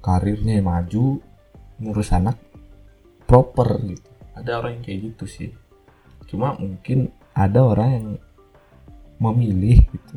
karirnya 0.00 0.58
maju 0.64 1.20
ngurus 1.82 2.14
anak 2.14 2.38
proper 3.28 3.68
gitu. 3.84 4.08
Ada 4.34 4.64
orang 4.64 4.80
yang 4.80 4.84
kayak 4.86 5.00
gitu 5.12 5.24
sih 5.28 5.50
cuma 6.34 6.58
mungkin 6.58 7.14
ada 7.30 7.62
orang 7.62 7.88
yang 7.94 8.06
memilih 9.22 9.86
gitu. 9.86 10.16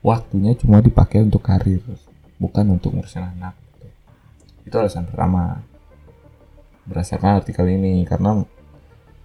Waktunya 0.00 0.56
cuma 0.56 0.80
dipakai 0.80 1.20
untuk 1.20 1.44
karir 1.44 1.84
bukan 2.40 2.72
untuk 2.72 2.96
ngurusin 2.96 3.20
anak 3.36 3.52
gitu. 3.76 3.86
itu 4.72 4.76
alasan 4.80 5.04
pertama. 5.04 5.60
Berdasarkan 6.88 7.44
artikel 7.44 7.68
ini 7.68 8.08
karena 8.08 8.40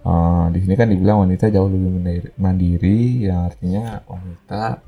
uh, 0.04 0.46
di 0.52 0.60
sini 0.60 0.76
kan 0.76 0.92
dibilang 0.92 1.24
wanita 1.24 1.48
jauh 1.48 1.72
lebih 1.72 1.90
mandiri, 1.96 2.28
mandiri 2.36 3.00
yang 3.24 3.48
artinya 3.48 4.04
wanita 4.04 4.84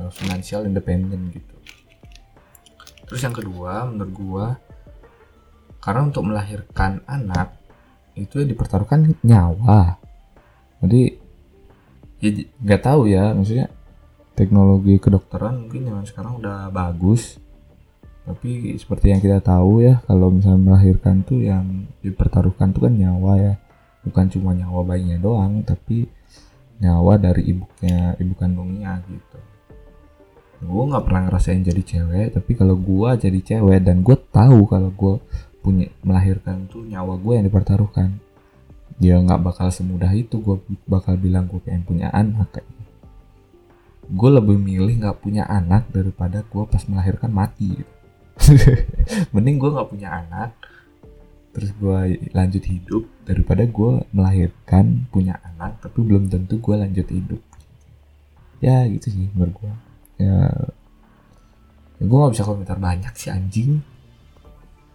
uh, 0.00 0.10
financial 0.10 0.64
independent 0.64 1.36
gitu. 1.36 1.56
Terus 3.06 3.20
yang 3.20 3.36
kedua 3.36 3.84
menurut 3.84 4.12
gua 4.16 4.46
karena 5.84 6.08
untuk 6.08 6.24
melahirkan 6.26 7.04
anak 7.06 7.54
itu 8.16 8.42
dipertaruhkan 8.42 9.12
nyawa 9.22 10.05
jadi 10.84 11.02
ya 12.20 12.30
nggak 12.64 12.82
tahu 12.82 13.00
ya 13.08 13.36
maksudnya 13.36 13.68
teknologi 14.36 15.00
kedokteran 15.00 15.66
mungkin 15.66 15.88
zaman 15.88 16.04
sekarang 16.04 16.38
udah 16.38 16.68
bagus. 16.68 17.40
Tapi 18.26 18.74
seperti 18.74 19.14
yang 19.14 19.22
kita 19.22 19.38
tahu 19.38 19.86
ya 19.86 20.02
kalau 20.04 20.34
misalnya 20.34 20.74
melahirkan 20.74 21.22
tuh 21.22 21.40
yang 21.40 21.88
dipertaruhkan 22.02 22.74
tuh 22.74 22.86
kan 22.86 22.94
nyawa 22.94 23.32
ya. 23.40 23.54
Bukan 24.04 24.26
cuma 24.30 24.54
nyawa 24.54 24.86
bayinya 24.86 25.18
doang 25.18 25.64
tapi 25.64 26.06
nyawa 26.78 27.16
dari 27.16 27.48
ibunya 27.48 28.14
ibu 28.20 28.34
kandungnya 28.36 29.00
gitu. 29.08 29.38
Gue 30.66 30.84
nggak 30.88 31.04
pernah 31.06 31.22
ngerasain 31.30 31.62
jadi 31.64 31.82
cewek 31.82 32.26
tapi 32.36 32.52
kalau 32.58 32.76
gue 32.76 33.10
jadi 33.16 33.40
cewek 33.40 33.80
dan 33.86 34.04
gue 34.04 34.16
tahu 34.30 34.68
kalau 34.68 34.90
gue 34.92 35.14
punya 35.64 35.88
melahirkan 36.04 36.68
tuh 36.70 36.86
nyawa 36.86 37.18
gue 37.18 37.32
yang 37.40 37.46
dipertaruhkan 37.46 38.22
dia 38.96 39.20
nggak 39.20 39.42
bakal 39.44 39.68
semudah 39.68 40.10
itu. 40.16 40.40
Gue 40.40 40.60
bakal 40.88 41.20
bilang 41.20 41.48
gue 41.48 41.60
pengen 41.60 41.84
punya 41.84 42.08
anak 42.12 42.52
kayak 42.56 42.68
gue 44.06 44.30
lebih 44.30 44.56
milih 44.58 45.02
nggak 45.02 45.18
punya 45.18 45.42
anak 45.50 45.90
daripada 45.90 46.46
gue 46.46 46.62
pas 46.70 46.82
melahirkan 46.86 47.26
mati 47.34 47.74
mending 49.34 49.58
gue 49.58 49.70
nggak 49.74 49.90
punya 49.90 50.08
anak 50.22 50.54
terus 51.50 51.72
gue 51.74 52.20
lanjut 52.36 52.62
hidup 52.68 53.02
daripada 53.24 53.64
gue 53.64 53.92
melahirkan 54.12 55.08
punya 55.08 55.40
anak 55.40 55.80
tapi 55.80 56.04
belum 56.04 56.28
tentu 56.28 56.60
gue 56.60 56.76
lanjut 56.76 57.08
hidup. 57.08 57.40
Ya 58.60 58.84
gitu 58.88 59.08
sih 59.08 59.32
menurut 59.32 59.56
gue 59.56 59.72
ya, 60.20 60.52
ya 61.96 62.04
gue 62.04 62.18
nggak 62.20 62.32
bisa 62.36 62.44
komentar 62.44 62.76
banyak 62.76 63.12
sih 63.16 63.32
anjing. 63.32 63.80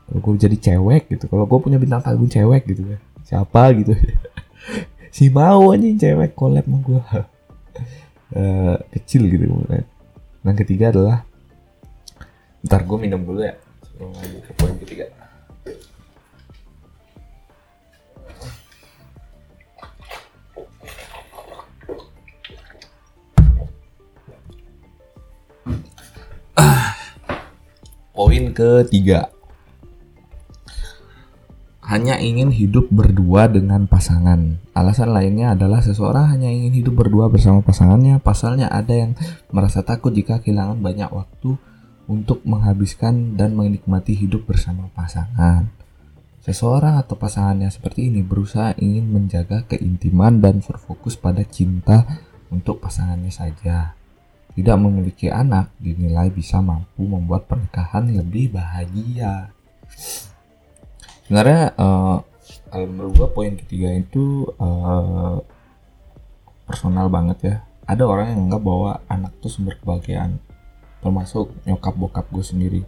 Kalau 0.05 0.19
gue 0.21 0.33
jadi 0.37 0.57
cewek 0.61 1.09
gitu 1.09 1.25
kalau 1.25 1.49
gue 1.49 1.59
punya 1.59 1.81
bintang 1.81 2.05
tamu 2.05 2.29
cewek 2.29 2.69
gitu 2.69 2.93
ya 2.93 3.01
siapa 3.25 3.71
gitu 3.77 3.93
si 5.15 5.27
mau 5.29 5.75
anjing 5.75 5.99
cewek 5.99 6.33
collab 6.33 6.65
sama 6.65 6.77
gue 6.81 7.01
uh, 8.39 8.75
kecil 8.95 9.27
gitu 9.27 9.45
kan. 9.67 9.85
Yang 10.41 10.57
ketiga 10.65 10.89
adalah 10.89 11.17
ntar 12.61 12.85
gue 12.85 12.97
minum 12.97 13.21
dulu 13.25 13.41
ya 13.41 13.57
sebelum 13.85 14.13
lanjut 14.13 14.41
ke 14.45 14.51
poin 14.57 14.75
ketiga. 14.81 15.05
poin 28.11 28.53
ketiga 28.53 29.33
hanya 31.91 32.15
ingin 32.23 32.55
hidup 32.55 32.87
berdua 32.87 33.51
dengan 33.51 33.83
pasangan. 33.83 34.63
Alasan 34.71 35.11
lainnya 35.11 35.59
adalah 35.59 35.83
seseorang 35.83 36.31
hanya 36.31 36.47
ingin 36.47 36.71
hidup 36.71 37.03
berdua 37.03 37.27
bersama 37.27 37.59
pasangannya. 37.59 38.23
Pasalnya 38.23 38.71
ada 38.71 38.95
yang 38.95 39.11
merasa 39.51 39.83
takut 39.83 40.15
jika 40.15 40.39
kehilangan 40.39 40.79
banyak 40.79 41.11
waktu 41.11 41.59
untuk 42.07 42.47
menghabiskan 42.47 43.35
dan 43.35 43.59
menikmati 43.59 44.15
hidup 44.15 44.47
bersama 44.47 44.87
pasangan. 44.95 45.67
Seseorang 46.39 46.95
atau 46.95 47.19
pasangannya 47.19 47.67
seperti 47.67 48.07
ini 48.07 48.23
berusaha 48.23 48.71
ingin 48.79 49.11
menjaga 49.11 49.67
keintiman 49.67 50.39
dan 50.39 50.63
berfokus 50.63 51.19
pada 51.19 51.43
cinta 51.43 52.07
untuk 52.47 52.79
pasangannya 52.79 53.35
saja. 53.35 53.99
Tidak 54.55 54.77
memiliki 54.79 55.27
anak 55.27 55.75
dinilai 55.75 56.31
bisa 56.31 56.63
mampu 56.63 57.03
membuat 57.03 57.51
pernikahan 57.51 58.15
lebih 58.15 58.55
bahagia 58.55 59.51
sebenarnya 61.31 61.71
uh, 61.79 62.19
kalau 62.67 62.87
menurut 62.91 63.15
gua 63.15 63.31
poin 63.31 63.55
ketiga 63.55 63.87
itu 63.95 64.51
uh, 64.59 65.39
personal 66.67 67.07
banget 67.07 67.37
ya. 67.39 67.55
Ada 67.87 68.03
orang 68.03 68.35
yang 68.35 68.51
anggap 68.51 68.67
bahwa 68.67 68.91
anak 69.07 69.31
tuh 69.39 69.47
sumber 69.47 69.79
kebahagiaan 69.79 70.43
termasuk 70.99 71.55
nyokap 71.63 71.95
bokap 71.95 72.27
gue 72.35 72.43
sendiri. 72.43 72.81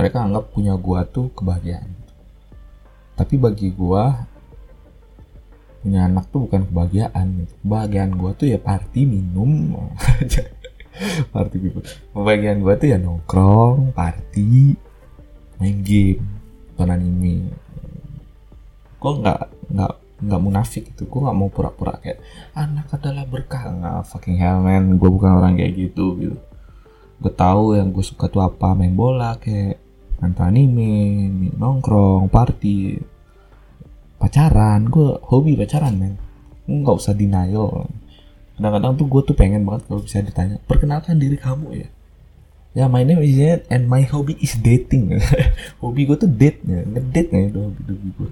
Mereka 0.00 0.16
anggap 0.16 0.48
punya 0.48 0.80
gua 0.80 1.04
tuh 1.04 1.28
kebahagiaan. 1.36 1.92
Tapi 3.20 3.36
bagi 3.36 3.68
gua 3.68 4.24
punya 5.84 6.08
anak 6.08 6.32
tuh 6.32 6.48
bukan 6.48 6.64
kebahagiaan. 6.72 7.44
Kebahagiaan 7.60 8.16
gua 8.16 8.32
tuh 8.32 8.48
ya 8.48 8.56
party 8.56 9.04
minum. 9.04 9.76
Party 11.32 11.56
gitu 11.68 11.80
kebahagiaan 12.12 12.60
gua 12.60 12.76
tuh 12.76 12.92
ya 12.92 12.98
nongkrong 13.00 13.96
party 13.96 14.76
main 15.56 15.80
game 15.80 16.20
tonton 16.80 16.96
anime 16.96 17.48
gue 19.00 19.12
nggak 19.24 19.40
nggak 19.72 19.92
nggak 20.20 20.40
munafik 20.44 20.84
itu 20.92 21.08
gue 21.08 21.20
nggak 21.24 21.36
mau 21.36 21.48
pura-pura 21.48 21.96
kayak 21.96 22.20
anak 22.52 22.92
adalah 22.92 23.24
berkah. 23.24 23.72
Nggak 23.72 23.96
fucking 24.12 24.36
hell 24.36 24.60
man. 24.60 25.00
Gue 25.00 25.08
bukan 25.08 25.40
orang 25.40 25.56
kayak 25.56 25.72
gitu 25.74 26.20
gitu. 26.20 26.36
Gue 27.20 27.32
tahu 27.32 27.76
yang 27.80 27.90
gue 27.90 28.04
suka 28.04 28.28
tuh 28.28 28.44
apa 28.44 28.76
main 28.76 28.92
bola 28.92 29.40
kayak 29.40 29.80
nonton 30.20 30.44
anime 30.44 30.92
nongkrong 31.56 32.28
party. 32.28 33.00
Pacaran 34.20 34.84
gue 34.92 35.16
hobi 35.32 35.56
pacaran 35.56 35.96
men 35.96 36.14
nggak 36.68 36.96
usah 37.00 37.16
denial. 37.16 37.88
Kadang-kadang 38.60 38.92
tuh 39.00 39.06
gue 39.08 39.22
tuh 39.32 39.36
pengen 39.36 39.64
banget 39.64 39.88
kalau 39.88 40.04
bisa 40.04 40.20
ditanya 40.20 40.60
perkenalkan 40.68 41.16
diri 41.16 41.40
kamu 41.40 41.68
ya 41.80 41.88
ya 42.70 42.86
my 42.86 43.02
name 43.02 43.18
is 43.26 43.34
Zed 43.34 43.66
and 43.66 43.90
my 43.90 44.06
hobby 44.06 44.38
is 44.38 44.54
dating. 44.58 45.18
Hobi 45.82 46.06
gue 46.06 46.16
tuh 46.18 46.30
date 46.30 46.62
ya 46.62 46.86
ngedate 46.86 47.30
nih 47.34 47.44
itu 47.50 47.60
hobi, 47.60 47.82
hobi 47.82 48.08
gue 48.14 48.30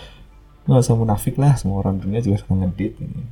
nggak 0.68 0.80
usah 0.84 0.94
munafik 0.94 1.34
lah 1.40 1.56
semua 1.56 1.80
orang 1.80 1.98
dunia 1.98 2.20
juga 2.20 2.44
suka 2.44 2.54
ngedit 2.54 2.94
ini. 3.00 3.22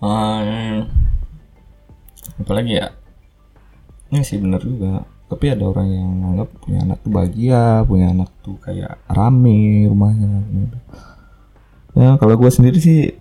Um, 0.00 0.88
apalagi 2.40 2.80
ya? 2.80 2.94
Ini 4.08 4.24
sih 4.24 4.40
bener 4.40 4.62
juga. 4.64 5.04
Tapi 5.30 5.46
ada 5.52 5.68
orang 5.68 5.88
yang 5.90 6.10
anggap 6.34 6.48
punya 6.64 6.78
anak 6.82 6.98
tuh 7.04 7.10
bahagia 7.12 7.62
punya 7.86 8.06
anak 8.10 8.30
tuh 8.42 8.56
kayak 8.58 8.98
rame 9.06 9.86
rumahnya 9.86 10.42
gitu. 10.50 10.78
ya 11.94 12.14
kalau 12.18 12.34
gue 12.38 12.50
sendiri 12.50 12.78
sih 12.78 13.14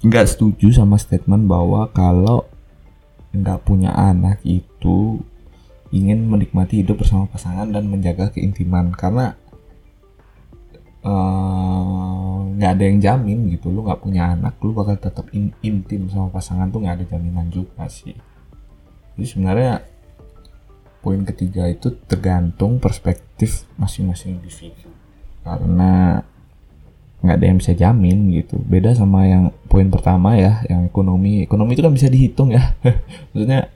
nggak 0.00 0.26
setuju 0.36 0.72
sama 0.72 0.96
statement 0.96 1.44
bahwa 1.44 1.88
kalau 1.92 2.48
nggak 3.30 3.62
punya 3.62 3.94
anak 3.94 4.42
itu 4.42 5.22
ingin 5.90 6.26
menikmati 6.26 6.82
hidup 6.82 7.02
bersama 7.02 7.26
pasangan 7.30 7.70
dan 7.70 7.86
menjaga 7.86 8.30
keintiman. 8.34 8.94
Karena 8.94 9.34
eh, 11.02 12.36
nggak 12.54 12.70
uh, 12.70 12.74
ada 12.76 12.84
yang 12.84 12.98
jamin 12.98 13.50
gitu. 13.54 13.70
Lu 13.70 13.86
nggak 13.86 14.02
punya 14.02 14.34
anak 14.34 14.58
lu 14.62 14.74
bakal 14.74 14.98
tetap 14.98 15.26
in 15.34 15.54
intim 15.62 16.10
sama 16.10 16.30
pasangan 16.30 16.70
tuh 16.70 16.82
nggak 16.82 17.02
ada 17.02 17.06
jaminan 17.16 17.46
juga 17.50 17.86
sih. 17.86 18.14
Jadi 19.14 19.26
sebenarnya 19.26 19.84
poin 21.00 21.24
ketiga 21.24 21.64
itu 21.66 21.96
tergantung 22.04 22.76
perspektif 22.76 23.64
masing-masing 23.80 24.40
individu. 24.40 24.92
Karena 25.40 26.20
nggak 27.20 27.36
ada 27.36 27.46
yang 27.46 27.58
bisa 27.60 27.72
jamin 27.76 28.32
gitu. 28.32 28.56
Beda 28.64 28.96
sama 28.96 29.28
yang 29.28 29.52
poin 29.68 29.88
pertama 29.92 30.36
ya 30.36 30.64
yang 30.68 30.88
ekonomi. 30.88 31.44
Ekonomi 31.44 31.76
itu 31.76 31.82
kan 31.84 31.92
bisa 31.92 32.08
dihitung 32.08 32.52
ya. 32.52 32.76
Maksudnya 33.32 33.68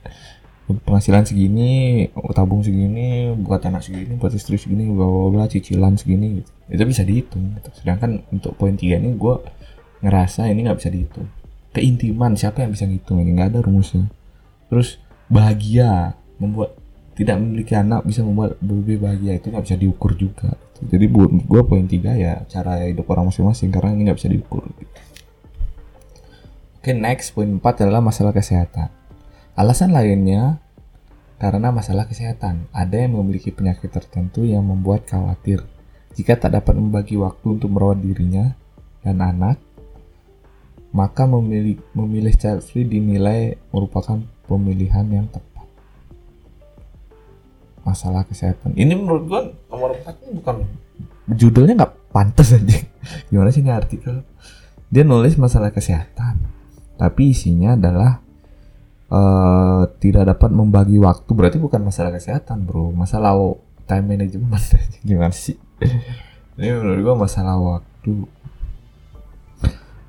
penghasilan 0.65 1.29
segini 1.29 2.09
tabung 2.33 2.65
segini 2.65 3.29
buat 3.37 3.61
anak 3.61 3.85
segini 3.85 4.17
buat 4.17 4.33
istri 4.33 4.57
segini 4.57 4.89
bla 4.89 5.45
cicilan 5.45 5.93
segini 5.93 6.41
gitu. 6.41 6.51
Itu 6.73 6.83
bisa 6.89 7.05
dihitung 7.05 7.53
gitu. 7.61 7.69
sedangkan 7.81 8.25
untuk 8.33 8.57
poin 8.57 8.73
tiga 8.73 8.97
ini 8.97 9.13
gue 9.13 9.35
ngerasa 10.01 10.49
ini 10.49 10.65
nggak 10.65 10.79
bisa 10.81 10.89
dihitung. 10.89 11.29
Keintiman 11.75 12.33
siapa 12.33 12.65
yang 12.65 12.71
bisa 12.73 12.87
ngitung 12.89 13.21
ini? 13.21 13.35
Nggak 13.37 13.49
ada 13.53 13.59
rumusnya. 13.61 14.09
Terus 14.71 14.97
bahagia 15.29 16.17
membuat 16.41 16.77
tidak 17.15 17.39
memiliki 17.39 17.73
anak 17.73 18.03
bisa 18.03 18.21
membuat 18.21 18.59
lebih 18.59 18.99
bahagia 18.99 19.39
itu 19.39 19.47
nggak 19.47 19.63
bisa 19.63 19.77
diukur 19.79 20.11
juga 20.19 20.51
gitu. 20.51 20.79
jadi 20.91 21.05
buat 21.07 21.31
gue 21.31 21.61
poin 21.63 21.87
tiga 21.87 22.11
ya 22.15 22.43
cara 22.51 22.83
hidup 22.83 23.07
orang 23.07 23.31
masing-masing 23.31 23.71
karena 23.71 23.95
ini 23.95 24.11
nggak 24.11 24.19
bisa 24.19 24.29
diukur 24.29 24.67
gitu. 24.77 24.99
oke 26.83 26.91
next 26.91 27.31
poin 27.31 27.47
empat 27.47 27.87
adalah 27.87 28.03
masalah 28.03 28.35
kesehatan 28.35 28.91
Alasan 29.55 29.95
lainnya 29.95 30.59
karena 31.39 31.71
masalah 31.71 32.11
kesehatan. 32.11 32.67
Ada 32.75 33.07
yang 33.07 33.15
memiliki 33.15 33.55
penyakit 33.55 33.87
tertentu 33.87 34.43
yang 34.43 34.67
membuat 34.67 35.07
khawatir 35.07 35.63
jika 36.11 36.35
tak 36.35 36.59
dapat 36.59 36.75
membagi 36.75 37.15
waktu 37.15 37.59
untuk 37.59 37.71
merawat 37.71 38.03
dirinya 38.03 38.51
dan 38.99 39.23
anak, 39.23 39.55
maka 40.91 41.23
memilih, 41.23 41.79
memilih 41.95 42.35
child 42.35 42.67
free 42.67 42.83
dinilai 42.83 43.55
merupakan 43.71 44.19
pemilihan 44.47 45.07
yang 45.07 45.27
tepat. 45.31 45.54
Masalah 47.85 48.25
kesehatan. 48.25 48.73
Ini 48.73 48.97
menurut 48.97 49.23
gua 49.29 49.41
nomor 49.69 49.93
4 49.93 50.25
ini 50.25 50.31
bukan 50.41 50.55
judulnya 51.29 51.73
nggak 51.77 51.93
pantas 52.09 52.51
aja. 52.57 52.81
Gimana 53.29 53.53
sih 53.53 53.61
ini 53.61 53.71
artikel? 53.71 54.25
Dia 54.89 55.05
nulis 55.05 55.37
masalah 55.37 55.69
kesehatan, 55.69 56.41
tapi 56.97 57.33
isinya 57.33 57.77
adalah 57.77 58.25
uh, 59.09 59.83
tidak 60.01 60.35
dapat 60.35 60.49
membagi 60.53 60.97
waktu 60.97 61.29
berarti 61.33 61.57
bukan 61.61 61.81
masalah 61.85 62.13
kesehatan 62.15 62.65
bro 62.65 62.89
masalah 62.93 63.35
time 63.85 64.05
management 64.17 64.63
gimana 65.07 65.33
sih 65.33 65.57
ini 66.57 66.71
menurut 66.71 67.01
gue 67.01 67.15
masalah 67.15 67.55
waktu 67.59 68.13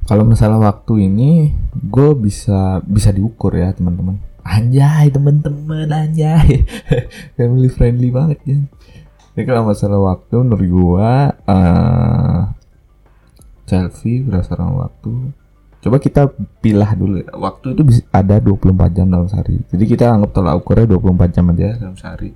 kalau 0.07 0.23
masalah 0.23 0.63
waktu 0.63 1.11
ini 1.11 1.51
gue 1.75 2.11
bisa 2.15 2.79
bisa 2.87 3.11
diukur 3.11 3.51
ya 3.59 3.75
teman-teman 3.75 4.23
anjay 4.47 5.11
teman-teman 5.11 5.91
anjay 5.91 6.63
family 7.37 7.69
friendly 7.69 8.09
banget 8.15 8.39
ya 8.47 8.59
ini 9.37 9.43
kalau 9.45 9.69
masalah 9.69 10.01
waktu 10.01 10.37
menurut 10.41 10.69
gue 10.71 11.11
uh, 11.51 12.41
selfie 13.67 14.23
berdasarkan 14.23 14.79
waktu 14.79 15.35
Coba 15.87 16.03
kita 16.03 16.27
pilah 16.59 16.99
dulu. 16.99 17.23
Waktu 17.31 17.79
itu 17.79 17.83
bisa 17.87 18.03
ada 18.11 18.43
24 18.43 18.75
jam 18.91 19.07
dalam 19.07 19.31
sehari. 19.31 19.63
Jadi 19.71 19.85
kita 19.87 20.11
anggap 20.11 20.35
tolak 20.35 20.59
ukurnya 20.59 20.99
24 20.99 21.31
jam 21.31 21.47
aja 21.55 21.79
dalam 21.79 21.95
sehari. 21.95 22.35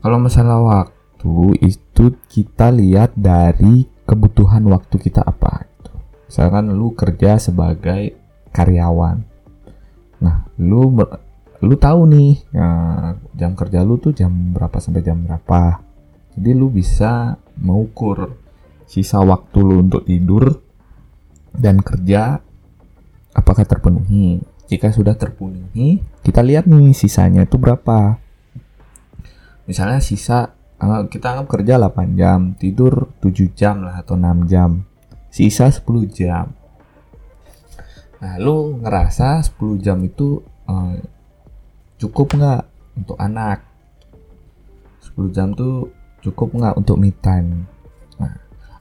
Kalau 0.00 0.16
masalah 0.16 0.56
waktu 0.64 1.36
itu 1.60 2.16
kita 2.32 2.72
lihat 2.72 3.12
dari 3.12 3.84
kebutuhan 4.08 4.64
waktu 4.72 4.96
kita 4.96 5.20
apa. 5.20 5.68
Gitu. 5.68 5.92
Misalkan 6.32 6.72
lu 6.72 6.96
kerja 6.96 7.36
sebagai 7.36 8.16
karyawan. 8.56 9.20
Nah, 10.20 10.44
lu 10.60 10.96
lu 11.60 11.74
tahu 11.76 12.08
nih 12.08 12.30
ya, 12.56 12.68
jam 13.36 13.52
kerja 13.52 13.84
lu 13.84 14.00
tuh 14.00 14.16
jam 14.16 14.32
berapa 14.52 14.80
sampai 14.80 15.04
jam 15.04 15.20
berapa. 15.24 15.80
Jadi 16.36 16.50
lu 16.56 16.72
bisa 16.72 17.36
mengukur 17.60 18.36
sisa 18.88 19.20
waktu 19.20 19.58
lu 19.60 19.84
untuk 19.84 20.08
tidur 20.08 20.60
dan 21.52 21.80
kerja 21.84 22.40
apakah 23.34 23.64
terpenuhi. 23.66 24.40
Jika 24.70 24.94
sudah 24.94 25.18
terpenuhi, 25.18 25.98
kita 26.22 26.46
lihat 26.46 26.70
nih 26.70 26.94
sisanya 26.94 27.42
itu 27.42 27.58
berapa. 27.58 28.22
Misalnya 29.66 29.98
sisa 29.98 30.54
eh, 30.78 31.02
kita 31.10 31.34
anggap 31.34 31.58
kerja 31.58 31.74
8 31.78 32.14
jam, 32.14 32.54
tidur 32.54 33.10
7 33.18 33.50
jam 33.50 33.82
lah 33.82 33.98
atau 33.98 34.14
6 34.14 34.46
jam. 34.46 34.86
Sisa 35.30 35.66
10 35.70 36.06
jam. 36.10 36.54
Nah, 38.20 38.36
lu 38.36 38.80
ngerasa 38.84 39.40
10 39.40 39.80
jam 39.80 39.98
itu 40.04 40.44
uh, 40.68 40.96
cukup 41.96 42.36
nggak 42.36 42.62
untuk 43.00 43.16
anak? 43.16 43.64
10 45.16 45.34
jam 45.34 45.56
tuh 45.56 45.88
cukup 46.20 46.52
nggak 46.52 46.76
untuk 46.76 47.00
me 47.00 47.10
time? 47.16 47.64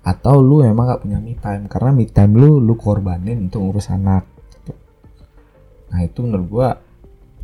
atau 0.10 0.40
lu 0.40 0.64
emang 0.64 0.90
gak 0.90 1.04
punya 1.04 1.20
me 1.20 1.36
time 1.36 1.68
karena 1.68 1.92
me 1.92 2.08
time 2.08 2.34
lu 2.34 2.64
lu 2.64 2.74
korbanin 2.80 3.52
untuk 3.52 3.62
ngurus 3.62 3.92
anak 3.92 4.24
gitu. 4.56 4.74
nah 5.92 6.00
itu 6.02 6.20
menurut 6.24 6.48
gua 6.48 6.70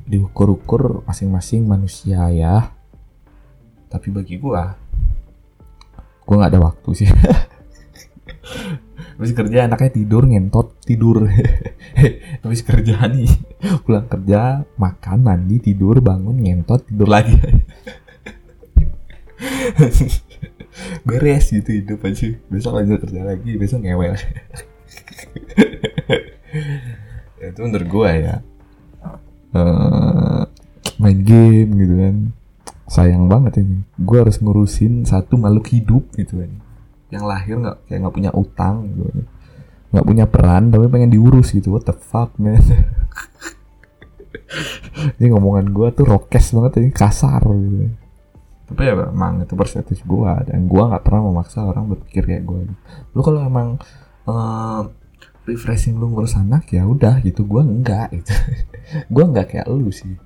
diukur-ukur 0.05 1.03
masing-masing 1.03 1.67
manusia 1.67 2.25
ya 2.31 2.71
tapi 3.91 4.07
bagi 4.09 4.39
gua 4.39 4.73
gua 6.23 6.35
nggak 6.41 6.51
ada 6.55 6.61
waktu 6.63 6.89
sih 6.95 7.09
habis 9.25 9.33
kerja 9.33 9.65
anaknya 9.65 9.89
tidur 9.89 10.29
ngentot 10.29 10.77
tidur. 10.85 11.25
Habis 12.45 12.61
kerja 12.61 13.09
nih 13.09 13.25
pulang 13.81 14.05
kerja 14.05 14.61
makan 14.77 15.25
mandi 15.25 15.57
tidur 15.57 15.97
bangun 15.97 16.37
ngentot 16.45 16.85
tidur 16.85 17.09
lagi. 17.09 17.33
Beres 21.09 21.49
gitu 21.49 21.73
hidup 21.73 22.05
aja. 22.05 22.37
Besok 22.53 22.77
lanjut 22.77 23.01
kerja 23.01 23.25
lagi 23.25 23.57
besok 23.57 23.81
ngewel. 23.81 24.13
Ya, 27.35 27.51
itu 27.51 27.59
menurut 27.67 27.83
gue 27.91 28.11
ya. 28.15 28.39
Uh, 29.51 30.47
main 30.95 31.19
game 31.19 31.67
gitu 31.83 31.95
kan. 31.99 32.15
Sayang 32.87 33.27
banget 33.27 33.59
ini. 33.59 33.83
Gue 33.99 34.23
harus 34.23 34.39
ngurusin 34.39 35.03
satu 35.03 35.35
makhluk 35.35 35.67
hidup 35.67 36.07
gitu 36.15 36.39
kan 36.39 36.64
yang 37.13 37.23
lahir 37.29 37.55
nggak 37.61 37.77
kayak 37.85 37.99
nggak 38.01 38.15
punya 38.15 38.31
utang 38.33 38.89
gitu. 38.89 39.23
Nggak 39.93 40.05
punya 40.05 40.25
peran 40.25 40.73
tapi 40.73 40.85
pengen 40.89 41.13
diurus 41.13 41.53
gitu. 41.53 41.73
What 41.75 41.85
the 41.85 41.95
fuck 41.95 42.33
man? 42.41 42.59
Ini 45.19 45.31
ngomongan 45.31 45.69
gue 45.75 45.87
tuh 45.93 46.05
rokes 46.07 46.55
banget 46.55 46.81
ini 46.81 46.89
kasar 46.93 47.43
gitu. 47.43 47.91
Tapi 48.65 48.81
ya 48.81 48.93
emang 48.97 49.45
itu 49.45 49.53
perspektif 49.53 50.01
gue 50.01 50.31
dan 50.49 50.65
gue 50.65 50.83
nggak 50.83 51.03
pernah 51.05 51.29
memaksa 51.29 51.61
orang 51.61 51.85
berpikir 51.93 52.25
kayak 52.25 52.43
gue 52.49 52.65
lu 53.13 53.21
kalau 53.21 53.45
emang 53.45 53.77
uh, 54.25 54.81
refreshing 55.45 56.01
lu 56.01 56.09
ngurus 56.09 56.33
anak 56.39 56.65
ya 56.73 56.87
udah 56.89 57.21
gitu. 57.21 57.45
Gue 57.45 57.61
enggak 57.61 58.09
gitu. 58.15 58.33
Gue 59.13 59.23
enggak 59.25 59.53
kayak 59.53 59.67
lu 59.69 59.93
sih. 59.93 60.17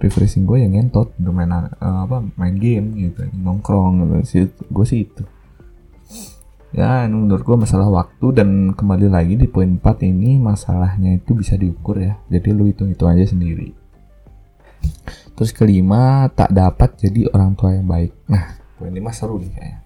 Refreshing 0.00 0.48
gue 0.48 0.64
yang 0.64 0.72
ngentot 0.72 1.12
bermain 1.20 1.52
uh, 1.52 1.68
apa 1.78 2.24
main 2.40 2.56
game 2.56 2.96
gitu 2.96 3.26
nongkrong 3.36 4.22
gitu. 4.24 4.48
Gue 4.70 4.86
sih 4.86 5.04
itu 5.04 5.22
ya 6.70 7.06
menurut 7.10 7.42
gue 7.42 7.56
masalah 7.58 7.90
waktu 7.90 8.26
dan 8.36 8.72
kembali 8.78 9.10
lagi 9.10 9.34
di 9.34 9.50
poin 9.50 9.78
4 9.78 10.06
ini 10.06 10.38
masalahnya 10.38 11.18
itu 11.18 11.34
bisa 11.34 11.58
diukur 11.58 11.98
ya 11.98 12.18
jadi 12.30 12.54
lu 12.54 12.70
hitung 12.70 12.94
itu 12.94 13.02
aja 13.06 13.26
sendiri 13.26 13.80
Terus 15.40 15.56
kelima, 15.56 16.28
tak 16.36 16.52
dapat 16.52 17.00
jadi 17.00 17.24
orang 17.32 17.56
tua 17.56 17.72
yang 17.72 17.88
baik. 17.88 18.12
Nah, 18.28 18.60
poin 18.76 18.92
lima 18.92 19.08
seru 19.08 19.40
nih 19.40 19.48
kayaknya. 19.48 19.80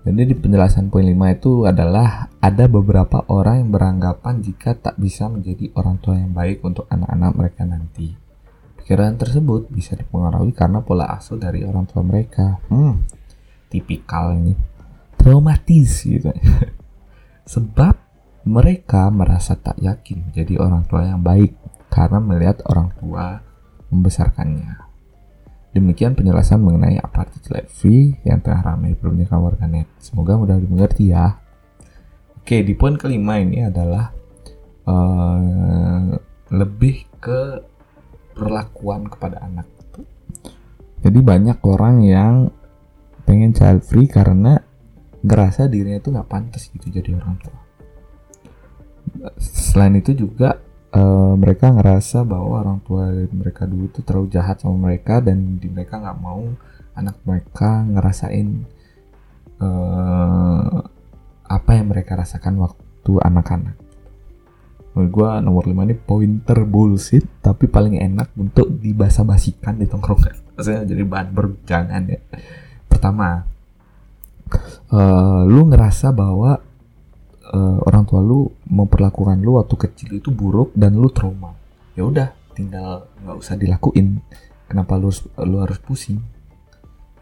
Jadi 0.00 0.22
di 0.32 0.34
penjelasan 0.36 0.92
poin 0.92 1.04
lima 1.04 1.32
itu 1.32 1.64
adalah 1.64 2.28
ada 2.44 2.64
beberapa 2.68 3.24
orang 3.32 3.64
yang 3.64 3.70
beranggapan 3.72 4.44
jika 4.44 4.76
tak 4.76 4.96
bisa 5.00 5.28
menjadi 5.32 5.72
orang 5.76 5.96
tua 6.00 6.16
yang 6.16 6.32
baik 6.32 6.60
untuk 6.60 6.84
anak-anak 6.92 7.32
mereka 7.36 7.62
nanti. 7.68 8.12
Pikiran 8.80 9.16
tersebut 9.16 9.72
bisa 9.72 9.96
dipengaruhi 9.96 10.52
karena 10.52 10.84
pola 10.84 11.08
asuh 11.08 11.40
dari 11.40 11.64
orang 11.64 11.84
tua 11.88 12.04
mereka. 12.04 12.60
Hmm, 12.68 13.00
tipikal 13.72 14.36
ini. 14.36 14.56
Traumatis 15.20 16.08
gitu. 16.08 16.32
Sebab 17.52 17.94
mereka 18.48 19.12
merasa 19.12 19.52
tak 19.52 19.76
yakin 19.76 20.32
jadi 20.32 20.56
orang 20.56 20.88
tua 20.88 21.04
yang 21.04 21.20
baik 21.20 21.52
karena 21.92 22.16
melihat 22.22 22.64
orang 22.64 22.88
tua 22.96 23.44
membesarkannya. 23.92 24.88
Demikian 25.70 26.18
penjelasan 26.18 26.64
mengenai 26.64 26.98
apartheid 26.98 27.46
Levy 27.46 28.18
yang 28.26 28.42
tengah 28.42 28.74
ramai 28.74 28.96
perbincangan 28.96 29.38
warganet. 29.38 29.86
Semoga 30.02 30.34
mudah 30.34 30.58
dimengerti 30.58 31.14
ya. 31.14 31.38
Oke, 32.40 32.66
di 32.66 32.74
poin 32.74 32.98
kelima 32.98 33.38
ini 33.38 33.62
adalah 33.62 34.10
uh, 34.88 36.10
lebih 36.50 37.06
ke 37.22 37.62
perlakuan 38.34 39.06
kepada 39.06 39.44
anak. 39.44 39.68
jadi 41.00 41.16
banyak 41.16 41.58
orang 41.64 42.04
yang 42.04 42.34
pengen 43.24 43.56
child 43.56 43.80
free 43.84 44.04
karena 44.04 44.60
ngerasa 45.20 45.68
dirinya 45.68 46.00
itu 46.00 46.08
nggak 46.12 46.28
pantas 46.30 46.68
gitu 46.72 46.88
jadi 46.88 47.16
orang 47.16 47.36
tua. 47.40 47.58
Selain 49.40 49.92
itu 49.96 50.16
juga 50.16 50.60
uh, 50.94 51.34
mereka 51.36 51.70
ngerasa 51.70 52.24
bahwa 52.24 52.62
orang 52.62 52.78
tua 52.84 53.10
mereka 53.30 53.68
dulu 53.68 53.90
itu 53.90 54.00
terlalu 54.00 54.28
jahat 54.32 54.62
sama 54.62 54.90
mereka 54.90 55.20
dan 55.20 55.60
di 55.60 55.68
mereka 55.68 56.00
nggak 56.00 56.18
mau 56.20 56.42
anak 56.96 57.16
mereka 57.24 57.84
ngerasain 57.86 58.48
uh, 59.62 60.78
apa 61.50 61.70
yang 61.74 61.90
mereka 61.90 62.18
rasakan 62.18 62.60
waktu 62.62 63.12
anak-anak. 63.20 63.76
Menurut 64.90 65.10
gue 65.14 65.30
nomor 65.46 65.64
5 65.70 65.86
ini 65.86 65.94
pointer 65.94 66.66
bullshit 66.66 67.22
tapi 67.38 67.70
paling 67.70 68.02
enak 68.02 68.34
untuk 68.34 68.66
dibasa-basikan 68.74 69.78
di 69.78 69.86
tongkrongan. 69.86 70.34
Maksudnya 70.58 70.82
jadi 70.82 71.02
bahan 71.06 71.28
perbincangan 71.30 72.02
ya. 72.10 72.20
Pertama 72.90 73.46
uh, 74.92 75.42
lu 75.46 75.70
ngerasa 75.70 76.10
bahwa 76.14 76.58
uh, 77.50 77.78
orang 77.86 78.04
tua 78.06 78.20
lu 78.22 78.50
memperlakukan 78.66 79.38
lu 79.42 79.58
waktu 79.58 79.76
kecil 79.76 80.10
itu 80.18 80.30
buruk 80.30 80.74
dan 80.74 80.96
lu 80.96 81.10
trauma? 81.10 81.54
Ya 81.94 82.06
udah 82.06 82.28
tinggal 82.54 83.10
nggak 83.22 83.36
usah 83.36 83.54
dilakuin. 83.58 84.22
Kenapa 84.70 84.96
lu 85.00 85.10
lu 85.44 85.56
harus 85.62 85.78
pusing? 85.82 86.22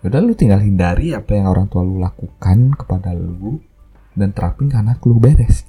Ya 0.05 0.13
udah 0.13 0.21
lu 0.23 0.33
tinggal 0.37 0.63
hindari 0.63 1.17
apa 1.17 1.35
yang 1.35 1.51
orang 1.51 1.67
tua 1.67 1.83
lu 1.83 1.99
lakukan 1.99 2.77
kepada 2.77 3.17
lu 3.17 3.59
dan 4.19 4.35
terapin 4.35 4.71
anak 4.75 5.03
lu 5.07 5.19
beres. 5.23 5.63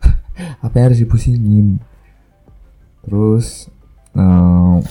Apa 0.64 0.76
yang 0.76 0.86
harus 0.92 1.00
dipusingin? 1.00 1.80
Terus 3.04 3.72
um, 4.12 4.84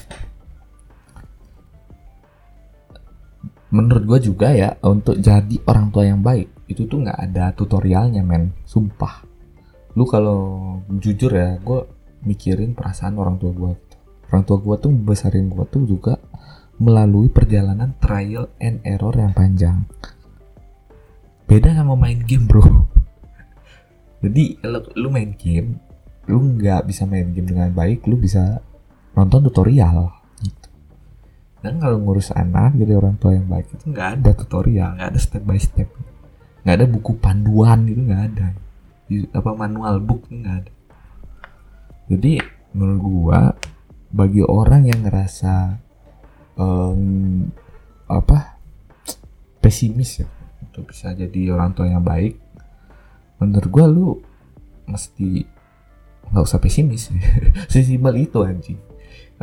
menurut 3.73 4.05
gue 4.05 4.19
juga 4.29 4.53
ya 4.53 4.77
untuk 4.85 5.17
jadi 5.17 5.57
orang 5.65 5.89
tua 5.89 6.05
yang 6.05 6.21
baik 6.21 6.69
itu 6.69 6.85
tuh 6.85 7.01
nggak 7.01 7.17
ada 7.17 7.49
tutorialnya 7.57 8.21
men. 8.21 8.53
Sumpah. 8.69 9.25
Lu 9.97 10.05
kalau 10.05 10.77
jujur 11.01 11.33
ya 11.33 11.57
gue 11.57 11.79
mikirin 12.23 12.77
perasaan 12.77 13.17
orang 13.17 13.41
tua 13.41 13.51
gue 13.51 13.73
gitu. 13.75 13.97
orang 14.31 14.43
tua 14.47 14.57
gue 14.61 14.75
tuh 14.79 14.91
besarin 14.93 15.49
gue 15.51 15.65
tuh 15.69 15.83
juga 15.85 16.17
melalui 16.81 17.29
perjalanan 17.29 17.93
trial 17.97 18.49
and 18.61 18.81
error 18.85 19.13
yang 19.17 19.33
panjang. 19.33 19.85
Beda 21.49 21.73
sama 21.73 21.97
main 21.97 22.21
game 22.21 22.45
bro. 22.45 22.61
Jadi 24.23 24.57
lu, 24.63 24.79
lu 24.97 25.07
main 25.09 25.33
game 25.33 25.93
lu 26.27 26.39
nggak 26.55 26.87
bisa 26.87 27.03
main 27.03 27.35
game 27.35 27.51
dengan 27.51 27.67
baik 27.75 28.07
lu 28.07 28.15
bisa 28.15 28.63
nonton 29.11 29.43
tutorial 29.43 30.07
gitu 30.39 30.67
dan 31.63 31.79
kalau 31.79 31.95
ngurus 32.03 32.35
anak 32.35 32.75
jadi 32.75 32.99
orang 32.99 33.15
tua 33.15 33.39
yang 33.39 33.47
baik 33.47 33.71
itu 33.71 33.87
nggak 33.87 34.19
ada 34.19 34.29
tutorial 34.35 34.99
nggak 34.99 35.09
ada 35.15 35.19
step 35.19 35.43
by 35.47 35.55
step. 35.55 35.87
Nggak 36.67 36.75
ada 36.75 36.85
buku 36.91 37.11
panduan 37.23 37.87
gitu 37.87 38.03
nggak 38.03 38.23
ada. 38.35 38.47
Apa 39.31 39.55
manual 39.55 40.03
book 40.03 40.27
nggak 40.27 40.55
ada. 40.59 40.73
Jadi 42.11 42.43
menurut 42.75 42.99
gua 42.99 43.39
bagi 44.11 44.43
orang 44.43 44.91
yang 44.91 45.07
ngerasa 45.07 45.79
um, 46.59 47.47
apa 48.11 48.59
pesimis 49.63 50.19
ya 50.19 50.27
untuk 50.59 50.91
bisa 50.91 51.15
jadi 51.15 51.55
orang 51.55 51.71
tua 51.71 51.87
yang 51.87 52.03
baik 52.03 52.35
menurut 53.39 53.69
gue 53.71 53.85
lu 53.87 54.07
mesti 54.83 55.47
nggak 56.27 56.43
usah 56.43 56.59
pesimis. 56.59 57.07
Sesimpel 57.71 58.27
itu 58.27 58.43
anjing 58.43 58.92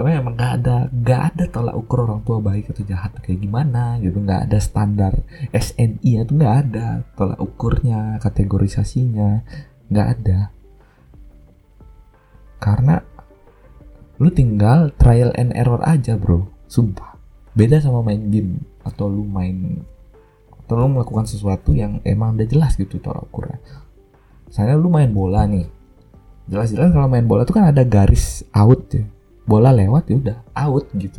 karena 0.00 0.24
emang 0.24 0.32
nggak 0.32 0.52
ada 0.64 0.76
nggak 0.88 1.22
ada 1.28 1.44
tolak 1.52 1.76
ukur 1.76 2.08
orang 2.08 2.24
tua 2.24 2.40
baik 2.40 2.72
atau 2.72 2.88
jahat 2.88 3.20
kayak 3.20 3.44
gimana 3.44 4.00
gitu. 4.00 4.16
Nggak 4.16 4.48
ada 4.48 4.56
standar 4.56 5.12
SNI 5.52 6.24
itu 6.24 6.32
nggak 6.32 6.56
ada 6.56 7.04
tolak 7.20 7.36
ukurnya 7.36 8.16
kategorisasinya 8.16 9.44
nggak 9.92 10.08
ada. 10.16 10.48
Karena 12.64 12.96
lu 14.16 14.32
tinggal 14.32 14.88
trial 14.96 15.36
and 15.36 15.52
error 15.52 15.84
aja 15.84 16.16
bro. 16.16 16.48
Sumpah. 16.64 17.20
Beda 17.52 17.76
sama 17.84 18.00
main 18.00 18.32
game 18.32 18.56
atau 18.80 19.04
lu 19.04 19.28
main 19.28 19.84
atau 20.64 20.80
lu 20.80 20.96
melakukan 20.96 21.28
sesuatu 21.28 21.76
yang 21.76 22.00
emang 22.08 22.40
udah 22.40 22.48
jelas 22.48 22.72
gitu 22.80 22.96
tolak 23.04 23.28
ukurnya. 23.28 23.60
Misalnya 24.48 24.80
lu 24.80 24.88
main 24.88 25.12
bola 25.12 25.44
nih. 25.44 25.68
Jelas-jelas 26.48 26.88
kalau 26.88 27.04
main 27.04 27.28
bola 27.28 27.44
tuh 27.44 27.60
kan 27.60 27.68
ada 27.68 27.84
garis 27.84 28.48
out 28.56 28.88
ya 28.96 29.04
bola 29.50 29.74
lewat 29.74 30.06
ya 30.06 30.16
udah 30.22 30.38
out 30.54 30.86
gitu. 30.94 31.18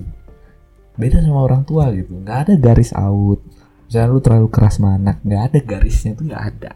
Beda 0.96 1.20
sama 1.20 1.44
orang 1.44 1.68
tua 1.68 1.92
gitu. 1.92 2.16
Nggak 2.16 2.48
ada 2.48 2.54
garis 2.56 2.96
out. 2.96 3.44
Misalnya 3.92 4.08
lu 4.08 4.20
terlalu 4.24 4.48
keras 4.48 4.80
manak 4.80 5.20
nggak 5.28 5.44
ada 5.52 5.60
garisnya 5.60 6.16
tuh 6.16 6.32
nggak 6.32 6.44
ada. 6.56 6.72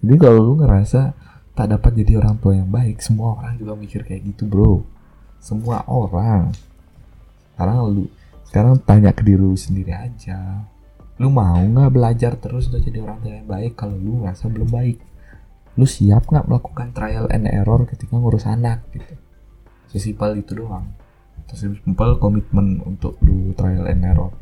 Jadi 0.00 0.16
kalau 0.16 0.40
lu 0.40 0.52
ngerasa 0.64 1.12
tak 1.52 1.68
dapat 1.68 1.92
jadi 2.00 2.16
orang 2.16 2.40
tua 2.40 2.56
yang 2.56 2.72
baik 2.72 3.04
semua 3.04 3.36
orang 3.36 3.60
juga 3.60 3.76
mikir 3.76 4.08
kayak 4.08 4.24
gitu 4.32 4.48
bro. 4.48 4.80
Semua 5.36 5.84
orang. 5.84 6.48
Sekarang 7.52 7.76
lu 7.92 8.08
sekarang 8.48 8.80
tanya 8.80 9.12
ke 9.12 9.20
diri 9.20 9.36
lu 9.36 9.52
sendiri 9.52 9.92
aja. 9.92 10.64
Lu 11.20 11.28
mau 11.28 11.60
nggak 11.60 11.92
belajar 11.92 12.40
terus 12.40 12.72
untuk 12.72 12.80
jadi 12.80 13.04
orang 13.04 13.20
tua 13.20 13.32
yang 13.36 13.48
baik 13.48 13.76
kalau 13.76 14.00
lu 14.00 14.24
ngerasa 14.24 14.48
belum 14.48 14.72
baik? 14.72 14.96
Lu 15.76 15.84
siap 15.84 16.24
nggak 16.24 16.48
melakukan 16.48 16.88
trial 16.96 17.28
and 17.28 17.44
error 17.52 17.84
ketika 17.84 18.16
ngurus 18.16 18.48
anak 18.48 18.80
gitu 18.96 19.21
sesimpel 19.92 20.40
itu 20.40 20.56
doang. 20.56 20.88
Sesimpel 21.52 22.16
komitmen 22.16 22.80
untuk 22.80 23.20
lu 23.20 23.52
trial 23.52 23.84
and 23.84 24.08
error. 24.08 24.32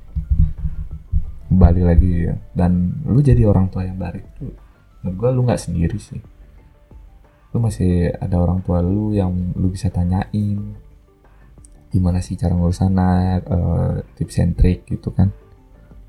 Kembali 1.50 1.82
lagi 1.82 2.30
ya 2.30 2.38
dan 2.54 3.02
lu 3.02 3.18
jadi 3.18 3.42
orang 3.50 3.66
tua 3.66 3.82
yang 3.82 3.98
baik. 3.98 4.22
Tuh 4.38 4.54
menurut 5.02 5.16
gua 5.18 5.30
lu 5.34 5.42
nggak 5.42 5.58
sendiri 5.58 5.98
sih. 5.98 6.22
Lu 7.50 7.58
masih 7.58 8.14
ada 8.14 8.38
orang 8.38 8.62
tua 8.62 8.78
lu 8.78 9.10
yang 9.10 9.34
lu 9.58 9.74
bisa 9.74 9.90
tanyain 9.90 10.78
gimana 11.90 12.22
sih 12.22 12.38
cara 12.38 12.54
ngurus 12.54 12.86
anak 12.86 13.42
uh, 13.50 13.98
tips 14.14 14.38
and 14.38 14.54
trick 14.54 14.86
gitu 14.86 15.10
kan. 15.10 15.34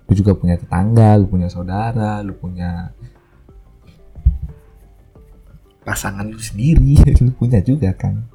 Lu 0.05 0.13
juga 0.13 0.37
punya 0.37 0.61
tetangga 0.61 1.17
lu 1.17 1.25
punya 1.25 1.49
saudara 1.49 2.21
lu 2.21 2.37
punya 2.37 2.93
pasangan 5.81 6.29
lu 6.29 6.37
sendiri 6.37 7.01
lu 7.25 7.33
punya 7.33 7.57
juga 7.65 7.89
kan 7.97 8.30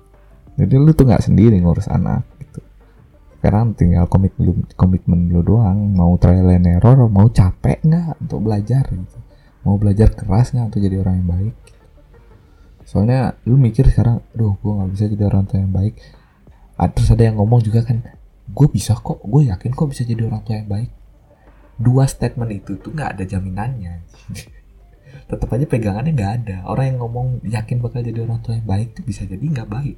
jadi 0.57 0.75
lu 0.81 0.91
tuh 0.97 1.05
nggak 1.05 1.25
sendiri 1.29 1.61
ngurus 1.61 1.93
anak 1.93 2.25
gitu. 2.41 2.65
Sekarang 3.37 3.77
tinggal 3.77 4.09
komitmen 4.09 4.65
komitmen 4.73 5.29
lu 5.29 5.45
doang 5.45 5.93
mau 5.93 6.17
trial 6.17 6.49
and 6.49 6.65
error 6.65 6.97
mau 7.13 7.29
capek 7.29 7.85
nggak 7.85 8.25
untuk 8.25 8.41
belajar 8.41 8.89
gitu. 8.89 9.19
Mau 9.69 9.77
belajar 9.77 10.17
keras 10.17 10.57
nggak 10.57 10.73
untuk 10.73 10.81
jadi 10.81 10.97
orang 11.05 11.21
yang 11.21 11.29
baik? 11.29 11.55
Soalnya 12.89 13.37
lu 13.45 13.61
mikir 13.61 13.85
sekarang 13.93 14.25
duh 14.33 14.57
gue 14.57 14.73
nggak 14.73 14.91
bisa 14.97 15.05
jadi 15.13 15.25
orang 15.29 15.45
tua 15.45 15.59
yang 15.61 15.75
baik. 15.77 15.95
Terus 16.77 17.09
ada 17.13 17.23
yang 17.29 17.37
ngomong 17.37 17.61
juga 17.61 17.85
kan 17.85 18.01
gue 18.47 18.69
bisa 18.73 18.97
kok 18.97 19.21
gue 19.29 19.53
yakin 19.53 19.71
kok 19.77 19.89
bisa 19.93 20.09
jadi 20.09 20.25
orang 20.25 20.41
tua 20.41 20.57
yang 20.57 20.73
baik. 20.73 20.91
Dua 21.77 22.09
statement 22.09 22.49
itu 22.49 22.81
tuh 22.81 22.97
nggak 22.97 23.21
ada 23.21 23.25
jaminannya. 23.29 24.09
Tetap 25.29 25.49
aja 25.53 25.69
pegangannya 25.69 26.17
nggak 26.17 26.33
ada. 26.41 26.57
Orang 26.65 26.89
yang 26.89 26.99
ngomong 27.05 27.45
yakin 27.45 27.85
bakal 27.85 28.01
jadi 28.01 28.25
orang 28.25 28.41
tua 28.41 28.57
yang 28.57 28.65
baik 28.65 28.97
tuh 28.97 29.05
bisa 29.05 29.29
jadi 29.29 29.45
nggak 29.45 29.69
baik 29.69 29.97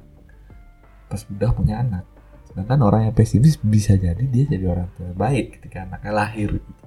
pas 1.09 1.21
udah 1.25 1.51
punya 1.51 1.81
anak 1.81 2.05
sedangkan 2.49 2.79
orang 2.85 3.01
yang 3.09 3.15
pesimis 3.17 3.57
bisa 3.61 3.97
jadi 3.97 4.21
dia 4.21 4.45
jadi 4.45 4.65
orang 4.69 4.87
tua 4.93 5.09
yang 5.09 5.19
baik 5.19 5.59
ketika 5.59 5.85
anaknya 5.85 6.11
lahir 6.13 6.49
gitu. 6.61 6.83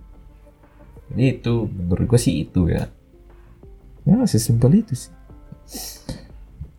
jadi 1.10 1.24
itu 1.38 1.54
menurut 1.70 2.06
gue 2.06 2.20
sih 2.22 2.34
itu 2.46 2.70
ya 2.70 2.86
ya 4.06 4.26
sesimpel 4.26 4.82
itu 4.82 4.94
sih 4.94 5.12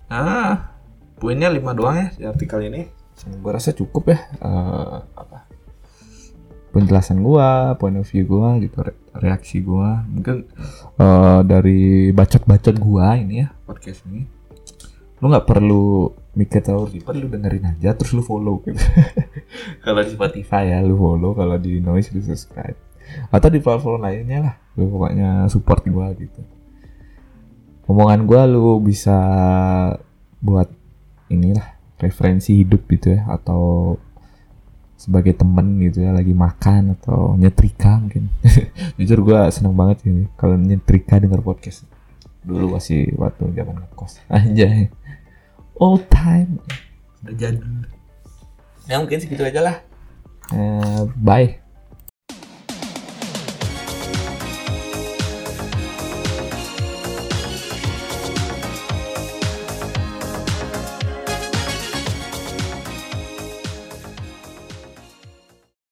ah 0.07 0.75
poinnya 1.19 1.51
lima 1.51 1.75
doang 1.75 1.99
ya 1.99 2.07
di 2.15 2.23
artikel 2.27 2.59
ini 2.67 2.87
gue 3.23 3.51
rasa 3.51 3.71
cukup 3.71 4.11
ya 4.11 4.19
uh, 4.43 4.99
apa 5.15 5.53
penjelasan 6.73 7.21
gua, 7.21 7.77
point 7.77 8.01
of 8.01 8.09
view 8.09 8.25
gua 8.25 8.57
gitu, 8.57 8.81
re 8.81 8.97
reaksi 9.13 9.61
gua. 9.61 10.01
Mungkin 10.09 10.49
uh, 10.97 11.45
dari 11.45 12.09
bacot-bacot 12.09 12.81
gua 12.81 13.13
ini 13.13 13.45
ya 13.45 13.53
podcast 13.69 14.01
ini. 14.09 14.25
Lu 15.21 15.29
nggak 15.29 15.45
perlu 15.45 16.09
terlalu 16.33 16.97
ribet, 16.97 17.13
lu 17.13 17.27
dengerin 17.29 17.65
aja 17.77 17.93
terus 17.93 18.11
lu 18.17 18.25
follow 18.25 18.57
gitu. 18.65 18.81
kalau 19.85 20.01
di 20.01 20.11
Spotify 20.17 20.73
ya 20.73 20.81
lu 20.81 20.97
follow, 20.97 21.37
kalau 21.37 21.57
di 21.61 21.77
Noise 21.77 22.09
lu 22.17 22.21
subscribe. 22.25 22.77
Atau 23.29 23.53
di 23.53 23.61
platform 23.61 24.01
lainnya 24.01 24.39
lah, 24.49 24.55
lu 24.73 24.89
pokoknya 24.89 25.45
support 25.53 25.85
gua 25.85 26.09
gitu. 26.17 26.41
Omongan 27.85 28.25
gua 28.25 28.49
lu 28.49 28.81
bisa 28.81 29.17
buat 30.41 30.67
inilah 31.29 31.77
referensi 32.01 32.59
hidup 32.59 32.83
gitu 32.89 33.15
ya 33.15 33.29
atau 33.29 33.95
sebagai 34.99 35.35
temen 35.35 35.83
gitu 35.83 36.03
ya 36.03 36.15
lagi 36.15 36.31
makan 36.31 36.95
atau 36.95 37.35
nyetrika 37.35 37.99
mungkin 37.99 38.31
jujur 38.99 39.19
gue 39.19 39.39
seneng 39.51 39.75
banget 39.75 40.07
ini 40.07 40.31
kalau 40.39 40.55
nyetrika 40.55 41.19
denger 41.19 41.43
podcast 41.43 41.83
dulu 42.43 42.79
masih 42.79 43.11
waktu 43.19 43.51
zaman 43.51 43.83
ngekos 43.83 44.23
aja 44.31 44.67
all 45.79 46.01
time. 46.11 46.59
Udah 47.23 47.35
jadi. 47.37 47.59
Ya 48.85 48.99
mungkin 48.99 49.17
segitu 49.23 49.41
aja 49.47 49.61
lah. 49.63 49.75
Eh, 50.51 51.01
bye 51.17 51.62